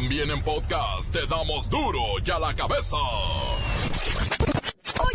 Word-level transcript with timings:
También 0.00 0.30
en 0.30 0.40
podcast 0.44 1.12
te 1.12 1.26
damos 1.26 1.68
duro 1.68 1.98
y 2.24 2.30
a 2.30 2.38
la 2.38 2.54
cabeza. 2.54 2.96
Hoy 2.96 3.56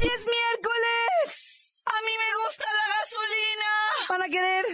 es 0.02 0.28
miércoles. 0.28 1.82
A 1.86 2.02
mí 2.02 2.12
me 2.20 2.36
gusta 2.44 2.66
la 2.68 2.86
gasolina. 3.00 3.72
¿Van 4.10 4.24
a 4.24 4.28
querer? 4.28 4.66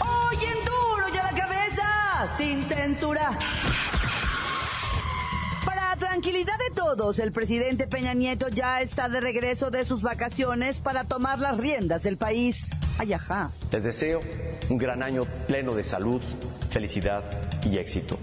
Hoy 0.00 0.44
en 0.44 0.64
duro 0.66 1.08
y 1.14 1.16
a 1.16 1.22
la 1.22 1.32
cabeza. 1.32 2.28
Sin 2.36 2.62
censura. 2.64 3.38
Tranquilidad 6.20 6.58
de 6.58 6.74
todos, 6.74 7.18
el 7.18 7.32
presidente 7.32 7.86
Peña 7.86 8.12
Nieto 8.12 8.48
ya 8.48 8.82
está 8.82 9.08
de 9.08 9.22
regreso 9.22 9.70
de 9.70 9.86
sus 9.86 10.02
vacaciones 10.02 10.78
para 10.78 11.04
tomar 11.04 11.38
las 11.38 11.56
riendas 11.56 12.02
del 12.02 12.18
país. 12.18 12.68
Ay, 12.98 13.14
ajá. 13.14 13.52
Les 13.72 13.84
deseo 13.84 14.20
un 14.68 14.76
gran 14.76 15.02
año 15.02 15.22
pleno 15.46 15.74
de 15.74 15.82
salud, 15.82 16.20
felicidad 16.68 17.24
y 17.64 17.78
éxito. 17.78 18.18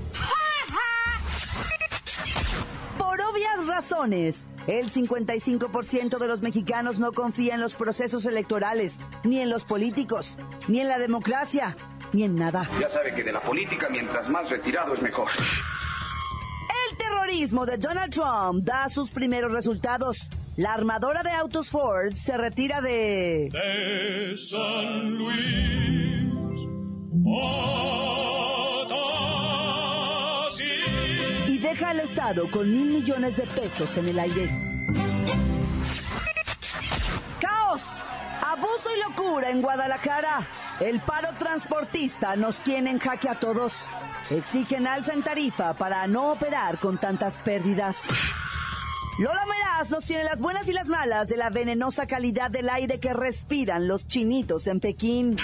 Por 3.00 3.20
obvias 3.20 3.66
razones, 3.66 4.46
el 4.68 4.92
55% 4.92 6.20
de 6.20 6.28
los 6.28 6.44
mexicanos 6.44 7.00
no 7.00 7.14
confía 7.14 7.56
en 7.56 7.62
los 7.62 7.74
procesos 7.74 8.28
electorales, 8.28 9.00
ni 9.24 9.42
en 9.42 9.50
los 9.50 9.66
políticos, 9.66 10.38
ni 10.68 10.82
en 10.82 10.88
la 10.88 11.00
democracia, 11.00 11.76
ni 12.14 12.26
en 12.26 12.36
nada. 12.36 12.70
Ya 12.80 12.92
sabe 12.92 13.16
que 13.16 13.24
de 13.24 13.32
la 13.32 13.42
política 13.42 13.90
mientras 13.90 14.30
más 14.30 14.52
retirado 14.52 14.94
es 14.94 15.02
mejor. 15.02 15.30
El 17.28 17.34
terrorismo 17.34 17.66
de 17.66 17.78
Donald 17.78 18.14
Trump 18.14 18.64
da 18.64 18.88
sus 18.88 19.10
primeros 19.10 19.52
resultados. 19.52 20.30
La 20.56 20.74
armadora 20.74 21.24
de 21.24 21.32
autos 21.32 21.70
Ford 21.70 22.14
se 22.14 22.38
retira 22.38 22.80
de... 22.80 23.50
de 23.52 24.38
San 24.38 25.18
Luis 25.18 25.36
Potosí. 27.26 29.04
y 31.50 31.58
deja 31.58 31.90
al 31.90 32.00
Estado 32.00 32.50
con 32.50 32.72
mil 32.72 32.92
millones 32.92 33.36
de 33.36 33.44
pesos 33.44 33.98
en 33.98 34.08
el 34.08 34.20
aire. 34.20 34.50
¡Caos! 37.42 37.82
Abuso 38.42 38.90
y 38.96 39.02
locura 39.10 39.50
en 39.50 39.62
Guadalajara. 39.62 40.48
El 40.80 41.02
paro 41.02 41.34
transportista 41.38 42.38
nos 42.38 42.60
tiene 42.60 42.92
en 42.92 43.00
jaque 43.00 43.28
a 43.28 43.36
todos. 43.36 43.74
Exigen 44.30 44.88
alza 44.88 45.14
en 45.14 45.24
tarifa 45.24 45.74
para 45.74 46.06
no 46.08 46.34
operar 46.34 46.80
con 46.80 46.98
tantas 46.98 47.40
pérdidas. 47.40 48.04
Lola 49.20 49.46
Meraz 49.46 49.90
nos 49.90 50.06
tiene 50.06 50.26
las 50.26 50.42
buenas 50.42 50.68
y 50.68 50.74
las 50.74 50.90
malas 50.90 51.28
de 51.30 51.38
la 51.38 51.50
venenosa 51.50 52.08
calidad 52.08 52.52
del 52.52 52.70
aire 52.70 53.00
que 53.00 53.14
respiran 53.14 53.88
los 53.88 54.06
chinitos 54.06 54.68
en 54.68 54.80
Pekín. 54.80 55.38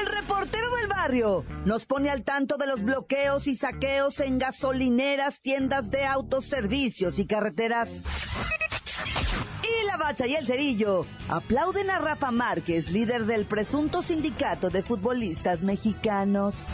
El 0.00 0.06
reportero 0.06 0.76
del 0.76 0.86
barrio 0.86 1.44
nos 1.64 1.84
pone 1.84 2.10
al 2.10 2.22
tanto 2.22 2.56
de 2.56 2.68
los 2.68 2.82
bloqueos 2.84 3.48
y 3.48 3.56
saqueos 3.56 4.20
en 4.20 4.38
gasolineras, 4.38 5.42
tiendas 5.42 5.90
de 5.90 6.06
autoservicios 6.06 7.18
y 7.18 7.26
carreteras. 7.26 8.04
Bacha 9.98 10.26
y 10.26 10.34
el 10.34 10.46
cerillo 10.46 11.04
aplauden 11.28 11.90
a 11.90 11.98
Rafa 11.98 12.30
Márquez, 12.30 12.90
líder 12.90 13.26
del 13.26 13.44
presunto 13.44 14.02
sindicato 14.02 14.70
de 14.70 14.82
futbolistas 14.82 15.62
mexicanos. 15.62 16.68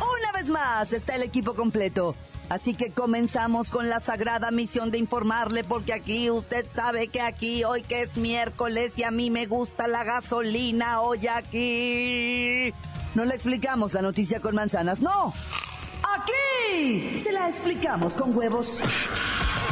Una 0.00 0.32
vez 0.32 0.50
más 0.50 0.92
está 0.92 1.14
el 1.14 1.22
equipo 1.22 1.54
completo. 1.54 2.14
Así 2.48 2.74
que 2.74 2.90
comenzamos 2.92 3.70
con 3.70 3.88
la 3.88 3.98
sagrada 3.98 4.50
misión 4.50 4.90
de 4.90 4.98
informarle 4.98 5.64
porque 5.64 5.92
aquí 5.92 6.30
usted 6.30 6.66
sabe 6.74 7.08
que 7.08 7.20
aquí 7.20 7.64
hoy 7.64 7.82
que 7.82 8.02
es 8.02 8.16
miércoles 8.16 8.98
y 8.98 9.04
a 9.04 9.10
mí 9.10 9.30
me 9.30 9.46
gusta 9.46 9.88
la 9.88 10.04
gasolina 10.04 11.00
hoy 11.00 11.26
aquí. 11.26 12.72
No 13.14 13.24
le 13.24 13.34
explicamos 13.34 13.94
la 13.94 14.02
noticia 14.02 14.40
con 14.40 14.54
manzanas, 14.54 15.00
no. 15.00 15.32
Aquí 16.16 17.20
se 17.22 17.32
la 17.32 17.48
explicamos 17.48 18.12
con 18.12 18.36
huevos. 18.36 18.78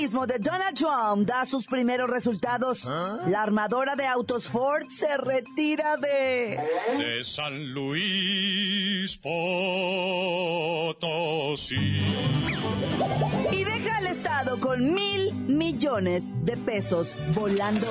El 0.00 0.06
terrorismo 0.06 0.26
de 0.26 0.38
Donald 0.38 0.74
Trump 0.74 1.28
da 1.28 1.44
sus 1.44 1.66
primeros 1.66 2.08
resultados. 2.08 2.86
La 2.86 3.42
armadora 3.42 3.96
de 3.96 4.06
autos 4.06 4.48
Ford 4.48 4.86
se 4.88 5.18
retira 5.18 5.98
de... 5.98 6.58
De 6.96 7.22
San 7.22 7.74
Luis 7.74 9.18
Potosí. 9.18 9.36
Y 13.52 13.64
deja 13.64 13.98
al 13.98 14.06
Estado 14.06 14.58
con 14.58 14.94
mil 14.94 15.34
millones 15.34 16.32
de 16.46 16.56
pesos 16.56 17.14
volando. 17.34 17.86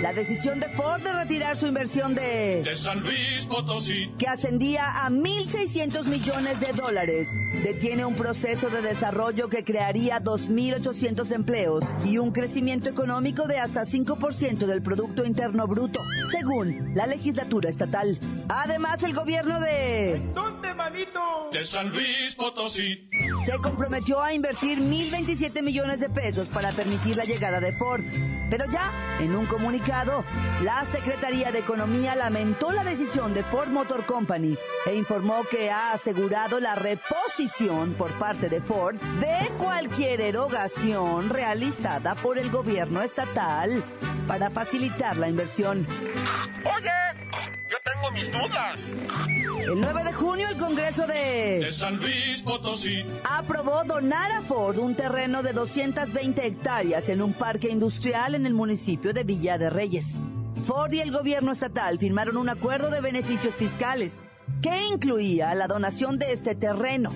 La 0.00 0.12
decisión 0.12 0.58
de 0.58 0.68
Ford 0.68 1.00
de 1.02 1.12
retirar 1.12 1.56
su 1.56 1.66
inversión 1.66 2.14
de... 2.14 2.62
De 2.64 2.74
San 2.74 3.00
Luis 3.00 3.46
Potosí. 3.48 4.10
que 4.18 4.26
ascendía 4.26 5.04
a 5.04 5.10
1.600 5.10 6.04
millones 6.06 6.60
de 6.60 6.72
dólares, 6.72 7.28
detiene 7.62 8.04
un 8.04 8.14
proceso 8.14 8.68
de 8.68 8.82
desarrollo 8.82 9.48
que 9.48 9.62
crearía 9.64 10.20
2.800 10.20 11.30
empleos 11.32 11.84
y 12.04 12.18
un 12.18 12.32
crecimiento 12.32 12.88
económico 12.88 13.46
de 13.46 13.58
hasta 13.58 13.82
5% 13.82 14.66
del 14.66 14.82
Producto 14.82 15.24
Interno 15.24 15.68
Bruto, 15.68 16.00
según 16.30 16.94
la 16.96 17.06
legislatura 17.06 17.70
estatal. 17.70 18.18
Además, 18.48 19.02
el 19.04 19.14
gobierno 19.14 19.60
de... 19.60 20.20
De 21.52 21.64
San 21.64 21.90
Luis 21.90 22.34
Potosí. 22.34 23.08
se 23.44 23.52
comprometió 23.58 24.20
a 24.20 24.34
invertir 24.34 24.78
1.027 24.78 25.62
millones 25.62 26.00
de 26.00 26.08
pesos 26.08 26.48
para 26.48 26.70
permitir 26.72 27.16
la 27.16 27.24
llegada 27.24 27.60
de 27.60 27.72
Ford. 27.74 28.02
Pero 28.52 28.66
ya, 28.66 28.92
en 29.18 29.34
un 29.34 29.46
comunicado, 29.46 30.26
la 30.60 30.84
Secretaría 30.84 31.50
de 31.50 31.60
Economía 31.60 32.14
lamentó 32.14 32.70
la 32.70 32.84
decisión 32.84 33.32
de 33.32 33.42
Ford 33.44 33.70
Motor 33.70 34.04
Company 34.04 34.58
e 34.84 34.94
informó 34.94 35.42
que 35.50 35.70
ha 35.70 35.92
asegurado 35.92 36.60
la 36.60 36.74
reposición 36.74 37.94
por 37.94 38.10
parte 38.18 38.50
de 38.50 38.60
Ford 38.60 38.96
de 39.20 39.50
cualquier 39.56 40.20
erogación 40.20 41.30
realizada 41.30 42.14
por 42.14 42.38
el 42.38 42.50
gobierno 42.50 43.00
estatal 43.00 43.82
para 44.28 44.50
facilitar 44.50 45.16
la 45.16 45.30
inversión. 45.30 45.86
Oye, 46.76 47.21
tengo 47.92 48.10
mis 48.12 48.32
dudas. 48.32 48.92
El 49.66 49.80
9 49.80 50.04
de 50.04 50.12
junio 50.12 50.48
el 50.48 50.56
Congreso 50.56 51.06
de... 51.06 51.60
De 51.60 51.72
San 51.72 51.96
Luis 51.96 52.42
Potosí. 52.42 53.04
aprobó 53.24 53.84
donar 53.84 54.30
a 54.32 54.42
Ford 54.42 54.78
un 54.78 54.94
terreno 54.94 55.42
de 55.42 55.52
220 55.52 56.46
hectáreas 56.46 57.08
en 57.08 57.22
un 57.22 57.32
parque 57.32 57.68
industrial 57.68 58.34
en 58.34 58.46
el 58.46 58.54
municipio 58.54 59.12
de 59.12 59.24
Villa 59.24 59.58
de 59.58 59.70
Reyes. 59.70 60.22
Ford 60.64 60.92
y 60.92 61.00
el 61.00 61.10
gobierno 61.10 61.52
estatal 61.52 61.98
firmaron 61.98 62.36
un 62.36 62.48
acuerdo 62.48 62.90
de 62.90 63.00
beneficios 63.00 63.54
fiscales 63.54 64.20
que 64.60 64.86
incluía 64.86 65.54
la 65.54 65.66
donación 65.66 66.18
de 66.18 66.32
este 66.32 66.54
terreno, 66.54 67.12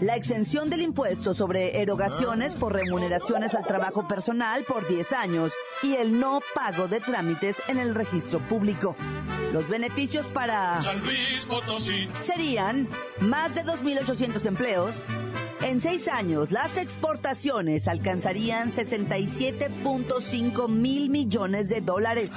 la 0.00 0.16
exención 0.16 0.70
del 0.70 0.82
impuesto 0.82 1.34
sobre 1.34 1.80
erogaciones 1.80 2.56
por 2.56 2.72
remuneraciones 2.72 3.54
al 3.54 3.66
trabajo 3.66 4.06
personal 4.08 4.64
por 4.64 4.86
10 4.86 5.12
años 5.12 5.52
y 5.82 5.94
el 5.94 6.18
no 6.18 6.40
pago 6.54 6.88
de 6.88 7.00
trámites 7.00 7.62
en 7.68 7.78
el 7.78 7.94
registro 7.94 8.40
público. 8.40 8.96
Los 9.56 9.68
beneficios 9.70 10.26
para 10.34 10.82
San 10.82 11.00
Luis 11.00 11.46
Potosí. 11.48 12.06
serían 12.18 12.86
más 13.20 13.54
de 13.54 13.64
2.800 13.64 14.44
empleos. 14.44 15.02
En 15.62 15.80
seis 15.80 16.08
años, 16.08 16.50
las 16.50 16.76
exportaciones 16.76 17.88
alcanzarían 17.88 18.70
67.5 18.70 20.68
mil 20.68 21.08
millones 21.08 21.70
de 21.70 21.80
dólares. 21.80 22.32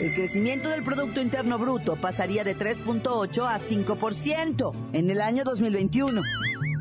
El 0.00 0.12
crecimiento 0.12 0.70
del 0.70 0.82
Producto 0.82 1.20
Interno 1.20 1.56
Bruto 1.56 1.94
pasaría 1.94 2.42
de 2.42 2.56
3.8 2.56 3.46
a 3.46 3.60
5% 3.60 4.72
en 4.92 5.10
el 5.10 5.20
año 5.20 5.44
2021. 5.44 6.20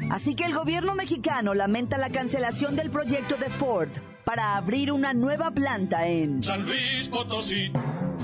Así 0.09 0.33
que 0.33 0.45
el 0.45 0.55
gobierno 0.55 0.95
mexicano 0.95 1.53
lamenta 1.53 1.99
la 1.99 2.09
cancelación 2.09 2.75
del 2.75 2.89
proyecto 2.89 3.37
de 3.37 3.51
Ford 3.51 3.89
para 4.23 4.57
abrir 4.57 4.91
una 4.91 5.13
nueva 5.13 5.51
planta 5.51 6.07
en... 6.07 6.41
San 6.41 6.65
Luis 6.65 7.07
Potosí. 7.09 7.71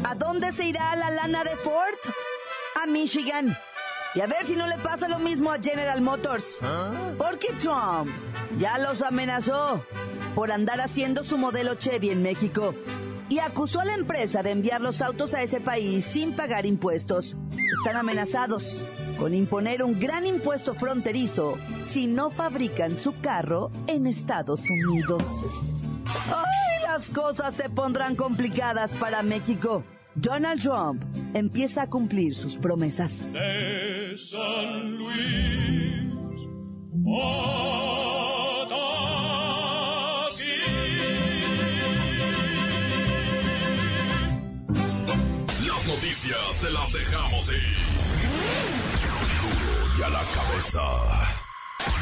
¿A 0.04 0.16
dónde 0.16 0.52
se 0.52 0.66
irá 0.66 0.96
la 0.96 1.10
lana 1.10 1.44
de 1.44 1.56
Ford? 1.58 1.96
A 2.82 2.86
Michigan. 2.88 3.56
Y 4.16 4.22
a 4.22 4.28
ver 4.28 4.46
si 4.46 4.56
no 4.56 4.66
le 4.68 4.78
pasa 4.78 5.08
lo 5.08 5.20
mismo 5.20 5.52
a 5.52 5.60
General 5.60 6.02
Motors. 6.02 6.46
Porque 7.18 7.54
Trump 7.60 8.10
ya 8.58 8.78
los 8.80 9.02
amenazó 9.02 9.84
por 10.36 10.52
andar 10.52 10.82
haciendo 10.82 11.24
su 11.24 11.38
modelo 11.38 11.76
Chevy 11.76 12.10
en 12.10 12.22
México. 12.24 12.74
y 13.30 13.38
acusó 13.38 13.80
a 13.82 13.86
la 13.86 13.94
empresa 13.94 14.42
de 14.42 14.50
enviar 14.50 14.82
los 14.82 15.04
autos 15.04 15.36
a 15.36 15.44
ese 15.44 15.62
país 15.62 16.04
sin 16.04 16.34
pagar 16.36 16.66
impuestos. 16.66 17.36
Están 17.78 17.96
amenazados 17.96 18.78
con 19.20 19.36
imponer 19.36 19.84
un 19.84 20.00
gran 20.00 20.26
impuesto 20.26 20.74
fronterizo 20.74 21.56
si 21.80 22.08
no 22.08 22.32
fabrican 22.32 22.96
su 22.96 23.20
carro 23.22 23.70
en 23.86 24.08
Estados 24.08 24.62
Unidos. 24.68 25.24
¡Ay! 26.34 26.59
Las 27.00 27.12
cosas 27.12 27.56
se 27.56 27.70
pondrán 27.70 28.18
complicadas 28.18 28.94
para 28.96 29.24
México. 29.24 29.86
Donald 30.16 30.62
Trump 30.62 31.02
empieza 31.34 31.84
a 31.84 31.90
cumplir 31.90 32.36
sus 32.36 32.58
promesas. 32.58 33.32
De 33.32 34.18
San 34.18 34.98
Luis, 34.98 36.50
Las 45.66 45.88
noticias 45.88 46.60
te 46.62 46.70
las 46.70 46.92
dejamos 46.92 47.50
ir. 47.54 47.78
Duro 49.40 49.98
y 49.98 50.04
a 50.04 50.10
la 50.10 50.24
cabeza. 50.36 50.82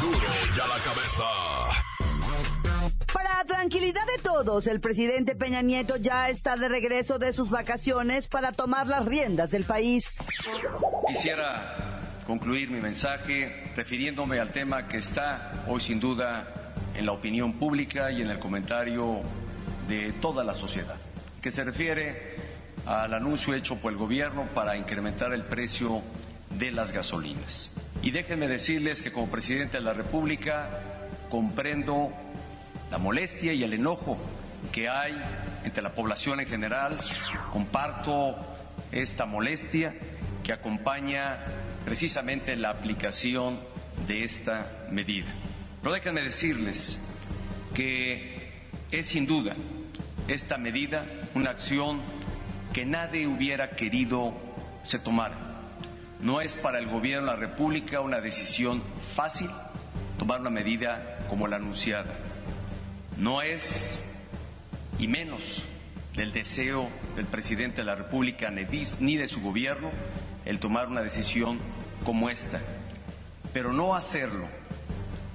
Duro 0.02 0.28
y 0.56 0.60
a 0.60 0.68
la 0.68 0.84
cabeza. 0.84 1.87
Para 3.14 3.44
tranquilidad 3.46 4.06
de 4.18 4.22
todos, 4.22 4.68
el 4.68 4.82
presidente 4.82 5.36
Peña 5.36 5.62
Nieto 5.62 5.96
ya 5.98 6.30
está 6.30 6.56
de 6.56 6.68
regreso 6.68 7.20
de 7.20 7.32
sus 7.34 7.50
vacaciones 7.50 8.28
para 8.28 8.52
tomar 8.52 8.88
las 8.88 9.06
riendas 9.06 9.52
del 9.52 9.64
país. 9.64 10.18
Quisiera 11.08 12.02
concluir 12.26 12.70
mi 12.70 12.82
mensaje 12.82 13.72
refiriéndome 13.76 14.40
al 14.40 14.52
tema 14.52 14.88
que 14.88 14.98
está 14.98 15.64
hoy 15.68 15.80
sin 15.80 16.00
duda 16.00 16.74
en 16.96 17.06
la 17.06 17.14
opinión 17.14 17.54
pública 17.54 18.12
y 18.12 18.22
en 18.22 18.30
el 18.30 18.40
comentario 18.40 19.22
de 19.88 20.12
toda 20.14 20.44
la 20.44 20.54
sociedad, 20.54 20.98
que 21.42 21.52
se 21.52 21.64
refiere 21.64 22.36
al 22.86 23.14
anuncio 23.14 23.54
hecho 23.54 23.78
por 23.78 23.94
el 23.94 23.98
gobierno 23.98 24.48
para 24.54 24.76
incrementar 24.76 25.34
el 25.34 25.44
precio 25.44 26.02
de 26.50 26.72
las 26.72 26.92
gasolinas. 26.92 27.72
Y 28.02 28.12
déjenme 28.12 28.48
decirles 28.48 29.02
que 29.02 29.12
como 29.12 29.30
presidente 29.30 29.78
de 29.78 29.84
la 29.84 29.94
República 29.94 30.70
comprendo 31.30 32.12
la 32.92 32.98
molestia 32.98 33.54
y 33.54 33.64
el 33.64 33.74
enojo 33.74 34.18
que 34.72 34.90
hay 34.90 35.16
entre 35.64 35.84
la 35.84 35.92
población 35.92 36.40
en 36.40 36.48
general. 36.48 36.96
Comparto 37.52 38.36
esta 38.92 39.26
molestia 39.26 39.94
que 40.44 40.54
acompaña 40.54 41.40
precisamente 41.86 42.56
la 42.56 42.70
aplicación 42.70 43.60
de 44.08 44.24
esta 44.24 44.88
medida. 44.92 45.28
Pero 45.82 45.94
déjenme 45.94 46.22
decirles 46.22 47.00
que 47.74 48.62
es 48.92 49.06
sin 49.06 49.26
duda 49.26 49.56
esta 50.28 50.58
medida 50.58 51.06
una 51.36 51.52
acción 51.52 52.02
que 52.74 52.86
nadie 52.86 53.28
hubiera 53.28 53.72
querido 53.72 54.34
se 54.84 55.00
tomara. 55.00 55.38
No 56.22 56.42
es 56.42 56.56
para 56.56 56.80
el 56.80 56.88
gobierno 56.88 57.32
de 57.32 57.34
la 57.34 57.40
República 57.40 58.02
una 58.02 58.22
decisión 58.22 58.82
fácil 59.16 59.50
tomar 60.18 60.42
una 60.42 60.50
medida 60.50 61.20
como 61.30 61.48
la 61.48 61.58
anunciada 61.58 62.12
no 63.18 63.42
es, 63.42 64.04
y 65.00 65.08
menos, 65.08 65.64
del 66.16 66.34
deseo 66.34 66.90
del 67.16 67.26
presidente 67.26 67.78
de 67.78 67.86
la 67.86 67.96
República 67.96 68.50
ni 68.52 69.18
de 69.18 69.28
su 69.28 69.42
gobierno 69.42 69.92
el 70.46 70.60
tomar 70.60 70.88
una 70.88 71.02
decisión 71.02 71.60
como 72.04 72.30
esta. 72.30 72.62
Pero 73.54 73.74
no 73.74 73.96
hacerlo, 73.96 74.48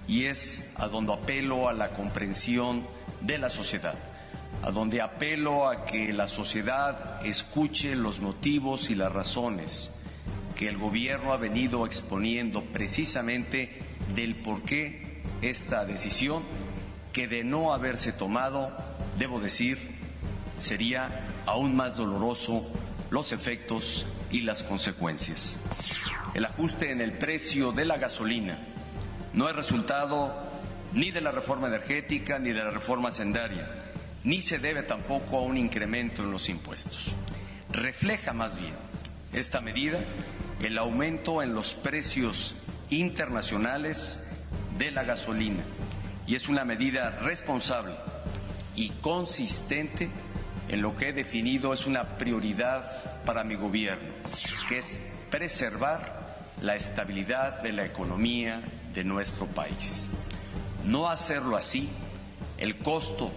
y 0.08 0.26
es 0.26 0.74
a 0.76 0.88
donde 0.88 1.12
apelo 1.12 1.68
a 1.68 1.72
la 1.72 1.90
comprensión 1.90 2.86
de 3.20 3.38
la 3.38 3.50
sociedad, 3.50 3.94
a 4.62 4.70
donde 4.70 5.00
apelo 5.00 5.68
a 5.68 5.84
que 5.84 6.12
la 6.12 6.28
sociedad 6.28 7.24
escuche 7.24 7.94
los 7.94 8.20
motivos 8.20 8.90
y 8.90 8.94
las 8.94 9.12
razones 9.12 9.94
que 10.56 10.68
el 10.68 10.78
gobierno 10.78 11.32
ha 11.32 11.36
venido 11.36 11.86
exponiendo 11.86 12.62
precisamente 12.62 13.78
del 14.14 14.36
por 14.36 14.62
qué 14.62 15.22
esta 15.40 15.84
decisión 15.84 16.42
que 17.12 17.28
de 17.28 17.44
no 17.44 17.72
haberse 17.72 18.12
tomado, 18.12 18.72
debo 19.18 19.40
decir, 19.40 19.78
sería 20.58 21.28
aún 21.46 21.76
más 21.76 21.96
doloroso 21.96 22.66
los 23.10 23.32
efectos 23.32 24.06
y 24.30 24.40
las 24.42 24.62
consecuencias. 24.62 25.58
El 26.34 26.46
ajuste 26.46 26.90
en 26.90 27.00
el 27.00 27.12
precio 27.12 27.72
de 27.72 27.84
la 27.84 27.98
gasolina 27.98 28.58
no 29.34 29.48
es 29.48 29.54
resultado 29.54 30.34
ni 30.94 31.10
de 31.10 31.20
la 31.20 31.30
reforma 31.32 31.68
energética 31.68 32.38
ni 32.38 32.52
de 32.52 32.64
la 32.64 32.70
reforma 32.70 33.12
sendaria, 33.12 33.68
ni 34.24 34.40
se 34.40 34.58
debe 34.58 34.82
tampoco 34.82 35.38
a 35.38 35.42
un 35.42 35.56
incremento 35.56 36.22
en 36.22 36.30
los 36.30 36.48
impuestos. 36.48 37.14
Refleja 37.70 38.32
más 38.32 38.58
bien 38.58 38.74
esta 39.32 39.60
medida 39.60 40.00
el 40.60 40.78
aumento 40.78 41.42
en 41.42 41.54
los 41.54 41.74
precios 41.74 42.54
internacionales 42.90 44.18
de 44.78 44.90
la 44.90 45.04
gasolina 45.04 45.62
y 46.32 46.34
es 46.34 46.48
una 46.48 46.64
medida 46.64 47.10
responsable 47.20 47.94
y 48.74 48.88
consistente 48.88 50.08
en 50.66 50.80
lo 50.80 50.96
que 50.96 51.10
he 51.10 51.12
definido 51.12 51.74
es 51.74 51.86
una 51.86 52.16
prioridad 52.16 53.22
para 53.26 53.44
mi 53.44 53.54
gobierno, 53.54 54.08
que 54.66 54.78
es 54.78 54.98
preservar 55.30 56.46
la 56.62 56.74
estabilidad 56.74 57.60
de 57.60 57.74
la 57.74 57.84
economía 57.84 58.62
de 58.94 59.04
nuestro 59.04 59.44
país. 59.44 60.08
No 60.86 61.10
hacerlo 61.10 61.54
así, 61.54 61.90
el 62.56 62.78
costo 62.78 63.30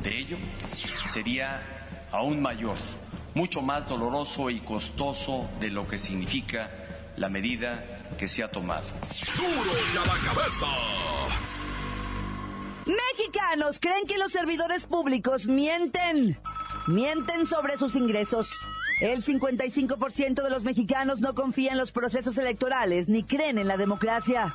de 0.00 0.16
ello 0.16 0.38
sería 0.70 1.60
aún 2.12 2.40
mayor, 2.40 2.76
mucho 3.34 3.62
más 3.62 3.88
doloroso 3.88 4.48
y 4.48 4.60
costoso 4.60 5.50
de 5.58 5.70
lo 5.70 5.88
que 5.88 5.98
significa 5.98 6.70
la 7.16 7.28
medida 7.28 7.84
que 8.16 8.28
se 8.28 8.44
ha 8.44 8.48
tomado. 8.48 8.86
Duro 9.36 10.04
la 10.06 10.32
cabeza. 10.32 10.66
Mexicanos 12.86 13.78
creen 13.80 14.06
que 14.06 14.16
los 14.16 14.30
servidores 14.30 14.86
públicos 14.86 15.46
mienten. 15.46 16.38
Mienten 16.86 17.46
sobre 17.46 17.76
sus 17.78 17.96
ingresos. 17.96 18.48
El 19.00 19.24
55% 19.24 20.42
de 20.42 20.50
los 20.50 20.64
mexicanos 20.64 21.20
no 21.20 21.34
confía 21.34 21.72
en 21.72 21.78
los 21.78 21.90
procesos 21.90 22.38
electorales 22.38 23.08
ni 23.08 23.24
creen 23.24 23.58
en 23.58 23.66
la 23.66 23.76
democracia. 23.76 24.54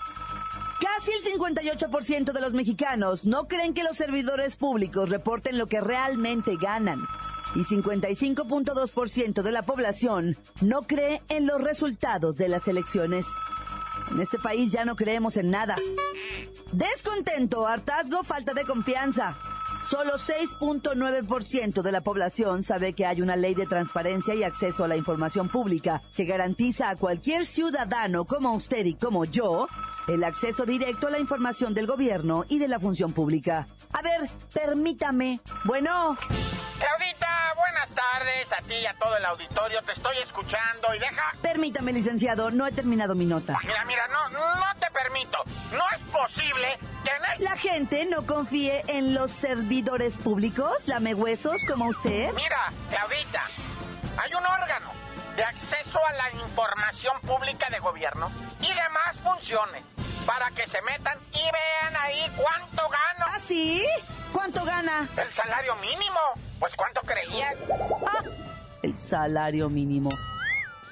Casi 0.80 1.12
el 1.12 1.40
58% 1.40 2.32
de 2.32 2.42
los 2.42 2.54
mexicanos 2.54 3.26
no 3.26 3.48
creen 3.48 3.74
que 3.74 3.84
los 3.84 3.98
servidores 3.98 4.56
públicos 4.56 5.10
reporten 5.10 5.58
lo 5.58 5.68
que 5.68 5.82
realmente 5.82 6.56
ganan. 6.60 7.00
Y 7.56 7.60
55.2% 7.60 9.42
de 9.42 9.52
la 9.52 9.62
población 9.62 10.38
no 10.62 10.84
cree 10.84 11.22
en 11.28 11.46
los 11.46 11.62
resultados 11.62 12.38
de 12.38 12.48
las 12.48 12.68
elecciones. 12.70 13.26
En 14.10 14.22
este 14.22 14.40
país 14.40 14.72
ya 14.72 14.86
no 14.86 14.96
creemos 14.96 15.38
en 15.38 15.52
nada. 15.52 15.76
Descontento, 16.72 17.68
hartazgo, 17.68 18.24
falta 18.24 18.54
de 18.54 18.64
confianza. 18.64 19.38
Solo 19.90 20.14
6.9% 20.14 21.82
de 21.82 21.92
la 21.92 22.00
población 22.00 22.64
sabe 22.64 22.94
que 22.94 23.06
hay 23.06 23.22
una 23.22 23.36
ley 23.36 23.56
de 23.56 23.66
transparencia 23.66 24.34
y 24.36 24.44
acceso 24.44 24.86
a 24.86 24.88
la 24.88 24.96
información 24.96 25.50
pública 25.50 26.02
que 26.16 26.24
garantiza 26.24 26.90
a 26.90 26.96
cualquier 26.96 27.46
ciudadano 27.46 28.24
como 28.26 28.54
usted 28.54 28.86
y 28.86 28.94
como 28.94 29.26
yo 29.26 29.68
el 30.08 30.24
acceso 30.24 30.66
directo 30.66 31.08
a 31.08 31.12
la 31.12 31.20
información 31.20 31.74
del 31.74 31.88
gobierno 31.88 32.46
y 32.48 32.60
de 32.60 32.70
la 32.70 32.80
función 32.80 33.12
pública. 33.12 33.68
A 33.92 34.02
ver, 34.02 34.30
permítame. 34.54 35.42
Bueno. 35.66 36.18
Claudita, 36.80 37.54
buenas 37.58 37.90
tardes. 37.90 38.41
A 38.52 38.62
ti 38.64 38.76
y 38.76 38.86
a 38.86 38.94
todo 38.96 39.16
el 39.16 39.24
auditorio 39.26 39.82
te 39.82 39.94
estoy 39.94 40.18
escuchando 40.18 40.94
y 40.94 41.00
deja... 41.00 41.32
Permítame, 41.42 41.94
licenciado, 41.94 42.52
no 42.52 42.68
he 42.68 42.72
terminado 42.74 43.16
mi 43.16 43.26
nota. 43.26 43.58
Mira, 43.64 43.86
mira, 43.86 44.08
no, 44.10 44.30
no 44.30 44.56
te 44.78 44.92
permito. 44.92 45.38
No 45.72 45.84
es 45.96 46.02
posible 46.12 46.78
que 47.06 47.12
en 47.38 47.44
La 47.46 47.56
gente 47.56 48.06
no 48.06 48.26
confíe 48.26 48.84
en 48.88 49.14
los 49.14 49.32
servidores 49.32 50.18
públicos, 50.18 50.88
lamehuesos 50.88 51.62
como 51.66 51.86
usted. 51.86 52.34
Mira, 52.34 52.74
Claudita, 52.90 53.42
hay 54.18 54.34
un 54.34 54.46
órgano 54.46 54.92
de 55.38 55.44
acceso 55.44 56.00
a 56.06 56.12
la 56.14 56.32
información 56.32 57.22
pública 57.22 57.70
de 57.70 57.80
gobierno 57.80 58.30
y 58.60 58.68
demás 58.68 59.18
funciones 59.24 59.86
para 60.26 60.52
que 60.52 60.68
se 60.68 60.82
metan 60.82 61.18
y 61.32 61.42
vean 61.42 61.96
ahí 62.02 62.30
cuánto 62.36 62.90
gano. 62.90 63.26
¿Ah, 63.28 63.40
sí? 63.40 63.86
¿Cuánto 64.34 64.64
gana? 64.66 65.08
El 65.18 65.32
salario 65.32 65.76
mínimo. 65.78 66.20
Pues 66.60 66.76
cuánto 66.76 67.02
creías. 67.02 67.56
Ah, 68.06 68.24
el 68.82 68.98
salario 68.98 69.70
mínimo. 69.70 70.10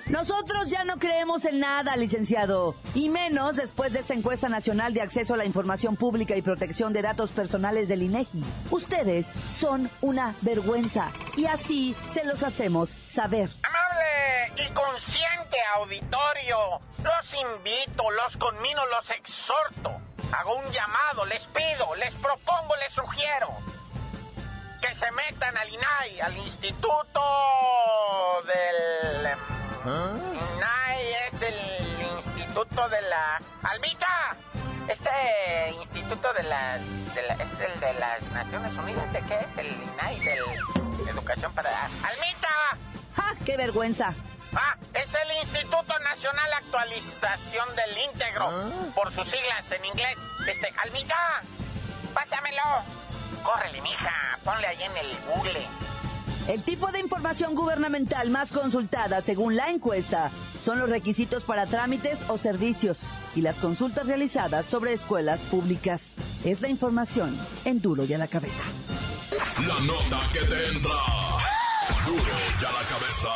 Nosotros 0.10 0.72
ya 0.72 0.86
no 0.86 0.98
creemos 0.98 1.46
en 1.46 1.60
nada, 1.60 1.96
licenciado, 1.96 2.76
y 2.96 3.10
menos 3.10 3.58
después 3.58 3.94
de 3.94 4.00
esta 4.00 4.16
encuesta 4.16 4.50
nacional 4.50 4.92
de 4.92 5.02
acceso 5.02 5.36
a 5.36 5.38
la 5.38 5.46
información 5.46 5.96
pública 5.96 6.36
y 6.36 6.42
protección 6.42 6.94
de 6.94 7.04
datos 7.04 7.32
personales 7.32 7.88
del 7.90 8.02
INEGI. 8.02 8.44
Ustedes 8.72 9.32
son 9.52 9.88
una 10.02 10.34
vergüenza 10.42 11.12
y 11.38 11.46
así 11.46 11.96
se 12.08 12.26
los 12.26 12.42
hacemos 12.42 12.96
saber. 13.08 13.52
Amable 13.62 14.64
y 14.68 14.74
consciente 14.74 15.58
auditorio, 15.76 16.82
los 17.04 17.58
invito, 17.58 18.10
los 18.10 18.36
conmino, 18.38 18.82
los 18.88 19.12
exhorto. 19.12 19.92
Hago 20.32 20.56
un 20.56 20.72
llamado, 20.72 21.24
les 21.28 21.44
pido, 21.50 21.94
les 22.00 22.16
propongo, 22.16 22.76
les 22.78 22.92
sugiero 22.94 23.79
se 25.00 25.12
metan 25.12 25.58
al 25.58 25.70
INAI, 25.70 26.20
al 26.20 26.38
Instituto 26.38 27.22
del... 28.46 29.26
Em, 29.28 29.40
¿Ah? 29.86 30.18
INAI 30.56 31.14
es 31.28 31.42
el 31.42 31.56
Instituto 32.18 32.90
de 32.90 33.02
la... 33.04 33.40
¡Almita! 33.64 34.36
Este 34.90 35.10
Instituto 35.80 36.34
de 36.34 36.44
las... 36.44 36.82
es 36.82 37.60
el 37.62 37.80
de 37.80 37.94
las 37.94 38.22
Naciones 38.34 38.74
Unidas, 38.76 39.14
¿de 39.14 39.22
qué 39.22 39.40
es? 39.40 39.58
El 39.58 39.68
INAI, 39.68 40.20
de 40.20 41.10
Educación 41.10 41.54
para... 41.54 41.70
¡Almita! 41.86 42.78
¡Ja! 43.16 43.36
¡Qué 43.46 43.56
vergüenza! 43.56 44.14
Ah, 44.54 44.76
es 44.94 45.14
el 45.14 45.32
Instituto 45.44 45.98
Nacional 46.00 46.52
Actualización 46.54 47.74
del 47.76 47.98
Íntegro, 48.00 48.50
¿Ah? 48.50 48.70
por 48.96 49.14
sus 49.14 49.30
siglas 49.30 49.72
en 49.72 49.86
inglés. 49.86 50.18
Este, 50.46 50.74
Almita, 50.84 51.42
pásamelo. 52.14 52.99
Córrele, 53.44 53.82
mija, 53.82 54.38
ponle 54.44 54.68
ahí 54.68 54.84
en 54.84 54.98
el 54.98 55.18
Google. 55.28 55.68
El 56.48 56.64
tipo 56.64 56.92
de 56.92 57.00
información 57.00 57.54
gubernamental 57.54 58.30
más 58.32 58.52
consultada 58.52 59.22
según 59.22 59.56
la 59.56 59.70
encuesta 59.70 60.32
son 60.64 60.80
los 60.80 60.90
requisitos 60.90 61.44
para 61.44 61.68
trámites 61.68 62.24
o 62.28 62.38
servicios 62.38 63.02
y 63.36 63.42
las 63.42 63.58
consultas 63.58 64.08
realizadas 64.08 64.66
sobre 64.66 64.94
escuelas 64.94 65.42
públicas. 65.42 66.16
Es 66.44 66.62
la 66.62 66.70
información 66.70 67.38
en 67.66 67.82
duro 67.82 68.04
y 68.06 68.14
a 68.14 68.18
la 68.18 68.28
cabeza. 68.28 68.64
La 69.68 69.80
nota 69.82 70.20
que 70.34 70.40
te 70.40 70.68
entra. 70.70 70.92
Duro 72.06 72.34
y 72.62 72.66
a 72.66 72.72
la 72.72 72.88
cabeza. 72.90 73.30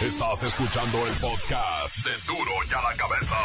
Estás 0.00 0.42
escuchando 0.44 1.06
el 1.06 1.12
podcast 1.14 1.96
de 1.98 2.10
Duro 2.26 2.52
y 2.70 2.74
a 2.74 2.82
la 2.82 2.96
cabeza. 2.96 3.36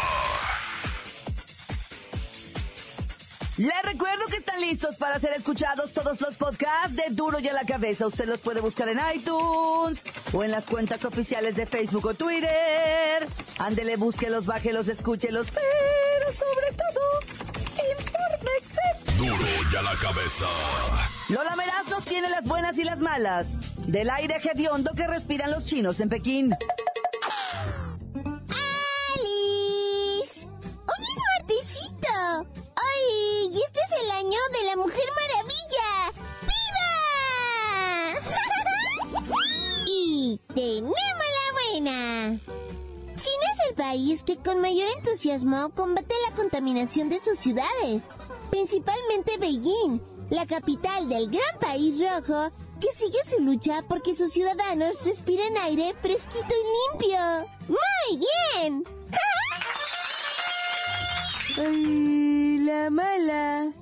Les 3.60 3.82
recuerdo 3.84 4.26
que 4.28 4.38
están 4.38 4.62
listos 4.62 4.96
para 4.96 5.20
ser 5.20 5.34
escuchados 5.34 5.92
todos 5.92 6.22
los 6.22 6.38
podcasts 6.38 6.96
de 6.96 7.04
Duro 7.10 7.40
y 7.42 7.50
a 7.50 7.54
la 7.54 7.66
cabeza. 7.66 8.08
Usted 8.08 8.26
los 8.26 8.40
puede 8.40 8.62
buscar 8.62 8.88
en 8.88 9.02
iTunes 9.14 10.02
o 10.32 10.46
en 10.46 10.52
las 10.52 10.66
cuentas 10.66 11.04
oficiales 11.04 11.58
de 11.58 11.66
Facebook 11.66 12.06
o 12.06 12.14
Twitter. 12.14 13.28
Ándele, 13.58 13.98
búsquelos, 13.98 14.46
bájelos, 14.46 14.88
escúchelos, 14.88 15.52
pero 15.52 16.32
sobre 16.32 16.72
todo, 16.72 17.02
infórmese. 17.98 19.18
Duro 19.18 19.46
y 19.74 19.76
a 19.76 19.82
la 19.82 19.96
cabeza. 19.98 20.46
Lola 21.28 21.58
Meraz 21.58 21.90
nos 21.90 22.06
tiene 22.06 22.30
las 22.30 22.46
buenas 22.46 22.78
y 22.78 22.86
las 22.86 23.02
malas 23.02 23.88
del 23.88 24.10
aire 24.10 24.38
hediondo 24.42 24.94
que 24.94 25.06
respiran 25.06 25.52
los 25.52 25.66
chinos 25.66 26.00
en 26.00 26.08
Pekín. 26.08 26.56
La 34.70 34.76
Mujer 34.76 35.10
Maravilla. 35.16 36.14
¡Viva! 36.44 38.20
y 39.88 40.40
tenemos 40.54 40.94
la 40.94 41.48
buena. 41.54 42.40
China 43.16 43.46
es 43.52 43.60
el 43.70 43.76
país 43.76 44.24
que 44.24 44.38
con 44.38 44.62
mayor 44.62 44.88
entusiasmo 44.96 45.70
combate 45.74 46.14
la 46.30 46.36
contaminación 46.36 47.10
de 47.10 47.20
sus 47.22 47.40
ciudades, 47.40 48.10
principalmente 48.52 49.38
Beijing, 49.40 50.02
la 50.30 50.46
capital 50.46 51.10
del 51.10 51.32
gran 51.32 51.60
país 51.60 52.00
rojo 52.00 52.52
que 52.80 52.92
sigue 52.94 53.20
su 53.28 53.42
lucha 53.42 53.84
porque 53.88 54.14
sus 54.14 54.32
ciudadanos 54.32 55.04
respiren 55.04 55.58
aire 55.58 55.96
fresquito 56.00 56.46
y 56.48 56.94
limpio. 56.94 57.20
¡Muy 57.68 58.20
bien! 58.20 58.84
Ay, 61.58 62.60
la 62.60 62.90
mala. 62.92 63.74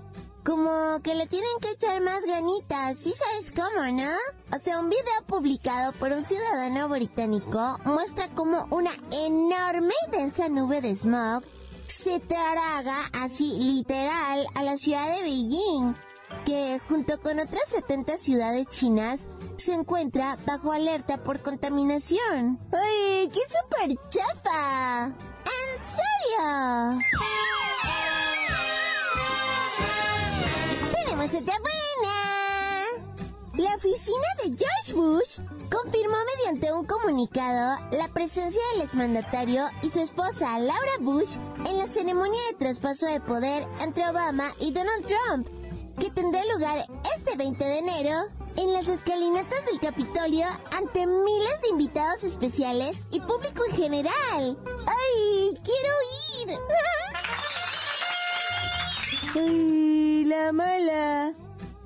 Como 0.48 1.01
que 1.04 1.13
le 1.13 1.27
tienen 1.27 1.51
que 1.60 1.72
echar 1.72 2.00
más 2.00 2.24
ganitas, 2.25 2.98
¿sí 2.98 3.13
sabes 3.13 3.51
cómo, 3.51 3.86
no? 3.92 4.56
O 4.56 4.60
sea, 4.63 4.80
un 4.80 4.89
video 4.89 5.22
publicado 5.27 5.92
por 5.92 6.13
un 6.13 6.24
ciudadano 6.24 6.88
británico 6.88 7.77
muestra 7.84 8.30
cómo 8.30 8.66
una 8.72 8.92
enorme 9.12 9.94
y 10.08 10.12
densa 10.12 10.48
nube 10.48 10.80
de 10.80 10.96
smog 10.96 11.44
se 11.88 12.22
traga 12.22 13.10
así 13.12 13.60
literal 13.60 14.48
a 14.56 14.63
la 14.63 14.77
ciudad 14.77 15.18
de 15.18 15.24
Beijing 15.24 15.96
que 16.46 16.80
junto 16.88 17.20
con 17.20 17.39
otras 17.39 17.68
70 17.68 18.18
ciudades 18.18 18.68
chinas 18.68 19.27
se 19.58 19.74
encuentra 19.74 20.38
bajo 20.46 20.72
alerta 20.72 21.22
por 21.22 21.42
contaminación. 21.42 22.58
¡Ay, 22.72 23.30
qué 23.34 23.42
super 23.50 24.00
chafa! 24.10 25.08
¡En 25.08 25.82
serio! 25.84 27.66
¡Tenemos 31.27 31.41
otra 31.41 31.60
buena! 31.60 33.13
La 33.55 33.75
oficina 33.75 34.27
de 34.43 34.55
George 34.57 34.93
Bush 34.93 35.39
confirmó 35.69 36.15
mediante 36.38 36.72
un 36.72 36.86
comunicado 36.86 37.79
la 37.91 38.07
presencia 38.10 38.62
del 38.74 38.84
exmandatario 38.84 39.65
y 39.81 39.89
su 39.89 40.00
esposa 40.00 40.57
Laura 40.60 40.91
Bush 41.01 41.38
en 41.65 41.77
la 41.77 41.88
ceremonia 41.88 42.39
de 42.50 42.57
traspaso 42.57 43.07
de 43.07 43.19
poder 43.19 43.65
entre 43.81 44.07
Obama 44.07 44.46
y 44.60 44.72
Donald 44.72 45.05
Trump 45.05 45.48
que 46.00 46.12
tendrá 46.12 46.41
lugar 46.53 46.86
este 47.17 47.36
20 47.36 47.65
de 47.65 47.77
enero 47.79 48.29
en 48.55 48.74
las 48.74 48.88
escalinatas 48.88 49.65
del 49.65 49.79
Capitolio 49.79 50.46
ante 50.72 51.07
miles 51.07 51.62
de 51.62 51.69
invitados 51.69 52.24
especiales 52.24 53.00
y 53.12 53.19
público 53.22 53.65
en 53.69 53.75
general. 53.75 54.57
¡Ay, 54.86 55.57
quiero 55.63 55.93
ir! 56.46 56.60
¡Ay, 59.36 59.87
la 60.27 60.51
mala! 60.51 61.34